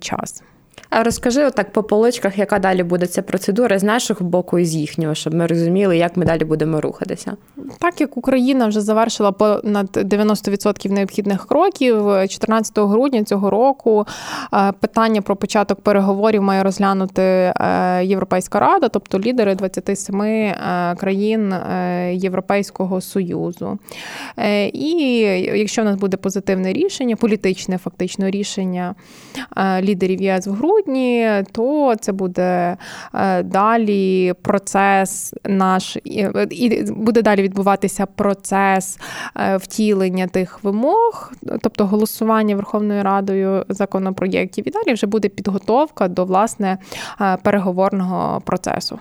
час. 0.00 0.42
А 0.90 1.02
розкажи 1.02 1.44
отак 1.44 1.72
по 1.72 1.82
поличках, 1.82 2.38
яка 2.38 2.58
далі 2.58 2.82
буде 2.82 3.06
ця 3.06 3.22
процедура 3.22 3.78
з 3.78 3.82
нашого 3.82 4.26
боку 4.26 4.58
і 4.58 4.64
з 4.64 4.74
їхнього, 4.74 5.14
щоб 5.14 5.34
ми 5.34 5.46
розуміли, 5.46 5.96
як 5.98 6.16
ми 6.16 6.24
далі 6.24 6.44
будемо 6.44 6.80
рухатися. 6.80 7.36
Так 7.78 8.00
як 8.00 8.16
Україна 8.16 8.66
вже 8.66 8.80
завершила 8.80 9.32
понад 9.32 9.86
90% 9.86 10.90
необхідних 10.90 11.46
кроків, 11.46 12.04
14 12.28 12.78
грудня 12.78 13.24
цього 13.24 13.50
року 13.50 14.06
е, 14.54 14.72
питання 14.72 15.22
про 15.22 15.36
початок 15.36 15.80
переговорів 15.80 16.42
має 16.42 16.62
розглянути 16.62 17.22
е, 17.22 17.54
Європейська 18.04 18.60
рада, 18.60 18.88
тобто 18.88 19.18
лідери 19.18 19.54
27 19.54 20.22
е, 20.22 20.96
країн 20.98 21.54
Європейського 22.12 23.00
союзу. 23.00 23.78
І 24.72 24.90
якщо 25.54 25.82
в 25.82 25.84
нас 25.84 25.96
буде 25.96 26.16
позитивне 26.16 26.72
рішення, 26.72 27.16
політичне 27.16 27.78
фактично 27.78 28.30
рішення 28.30 28.94
лідерів 29.80 30.22
ЄС 30.22 30.46
в 30.46 30.52
грудні, 30.52 30.77
грудні, 30.78 31.44
то 31.52 31.94
це 32.00 32.12
буде 32.12 32.76
е, 33.14 33.42
далі 33.42 34.34
процес 34.42 35.34
наш 35.44 35.96
і 36.04 36.26
буде 36.82 37.22
далі 37.22 37.42
відбуватися 37.42 38.06
процес 38.06 38.98
е, 39.36 39.56
втілення 39.56 40.26
тих 40.26 40.64
вимог, 40.64 41.32
тобто 41.60 41.86
голосування 41.86 42.56
Верховною 42.56 43.02
Радою 43.02 43.64
законопроєктів. 43.68 44.68
І 44.68 44.70
далі 44.70 44.94
вже 44.94 45.06
буде 45.06 45.28
підготовка 45.28 46.08
до 46.08 46.24
власне 46.24 46.78
е, 47.20 47.36
переговорного 47.42 48.40
процесу. 48.40 48.98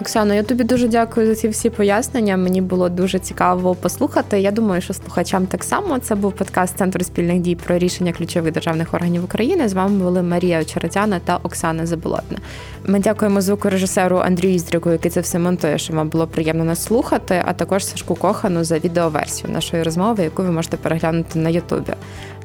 Оксано, 0.00 0.34
я 0.34 0.42
тобі 0.42 0.64
дуже 0.64 0.88
дякую 0.88 1.26
за 1.26 1.34
ці 1.34 1.48
всі 1.48 1.70
пояснення. 1.70 2.36
Мені 2.36 2.60
було 2.60 2.88
дуже 2.88 3.18
цікаво 3.18 3.74
послухати. 3.74 4.40
Я 4.40 4.50
думаю, 4.50 4.80
що 4.82 4.94
слухачам 4.94 5.46
так 5.46 5.64
само 5.64 5.98
це 5.98 6.14
був 6.14 6.32
подкаст 6.32 6.78
Центру 6.78 7.04
спільних 7.04 7.40
дій 7.40 7.54
про 7.54 7.78
рішення 7.78 8.12
ключових 8.12 8.52
державних 8.52 8.94
органів 8.94 9.24
України. 9.24 9.68
З 9.68 9.72
вами 9.72 10.04
були 10.04 10.22
Марія 10.22 10.60
Очеретяна 10.60 11.20
та 11.24 11.36
Оксана 11.36 11.86
Заболотна. 11.86 12.38
Ми 12.86 12.98
дякуємо 12.98 13.40
звукорежисеру 13.40 14.16
Андрію 14.16 14.54
Іздрику, 14.54 14.90
який 14.90 15.10
це 15.10 15.20
все 15.20 15.38
монтує, 15.38 15.78
що 15.78 15.94
вам 15.94 16.08
було 16.08 16.26
приємно 16.26 16.64
нас 16.64 16.84
слухати, 16.84 17.42
а 17.44 17.52
також 17.52 17.86
Сашку 17.86 18.14
Кохану 18.14 18.64
за 18.64 18.78
відеоверсію 18.78 19.52
нашої 19.52 19.82
розмови, 19.82 20.24
яку 20.24 20.42
ви 20.42 20.50
можете 20.50 20.76
переглянути 20.76 21.38
на 21.38 21.48
Ютубі. 21.48 21.92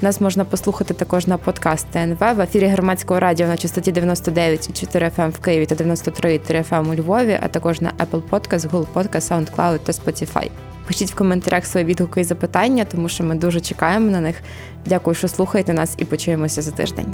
Нас 0.01 0.21
можна 0.21 0.45
послухати 0.45 0.93
також 0.93 1.27
на 1.27 1.37
подкаст 1.37 1.87
ТНВ 1.87 2.17
в 2.19 2.41
ефірі 2.41 2.67
громадського 2.67 3.19
радіо 3.19 3.47
на 3.47 3.57
частоті 3.57 3.93
99,4 3.93 4.97
FM 4.97 5.23
ем 5.23 5.31
в 5.31 5.39
Києві 5.39 5.65
та 5.65 5.75
93,3 5.75 6.69
FM 6.69 6.79
ем 6.79 6.89
у 6.89 6.95
Львові, 6.95 7.39
а 7.41 7.47
також 7.47 7.81
на 7.81 7.91
Apple 7.91 8.21
Podcast, 8.29 8.69
Google 8.69 8.87
Podcast, 8.93 9.11
SoundCloud 9.11 9.79
та 9.79 9.91
Spotify. 9.91 10.49
Пишіть 10.87 11.11
в 11.11 11.15
коментарях 11.15 11.65
свої 11.65 11.85
відгуки 11.85 12.21
і 12.21 12.23
запитання, 12.23 12.85
тому 12.91 13.09
що 13.09 13.23
ми 13.23 13.35
дуже 13.35 13.59
чекаємо 13.59 14.11
на 14.11 14.21
них. 14.21 14.35
Дякую, 14.85 15.15
що 15.15 15.27
слухаєте 15.27 15.73
нас, 15.73 15.95
і 15.97 16.05
почуємося 16.05 16.61
за 16.61 16.71
тиждень. 16.71 17.13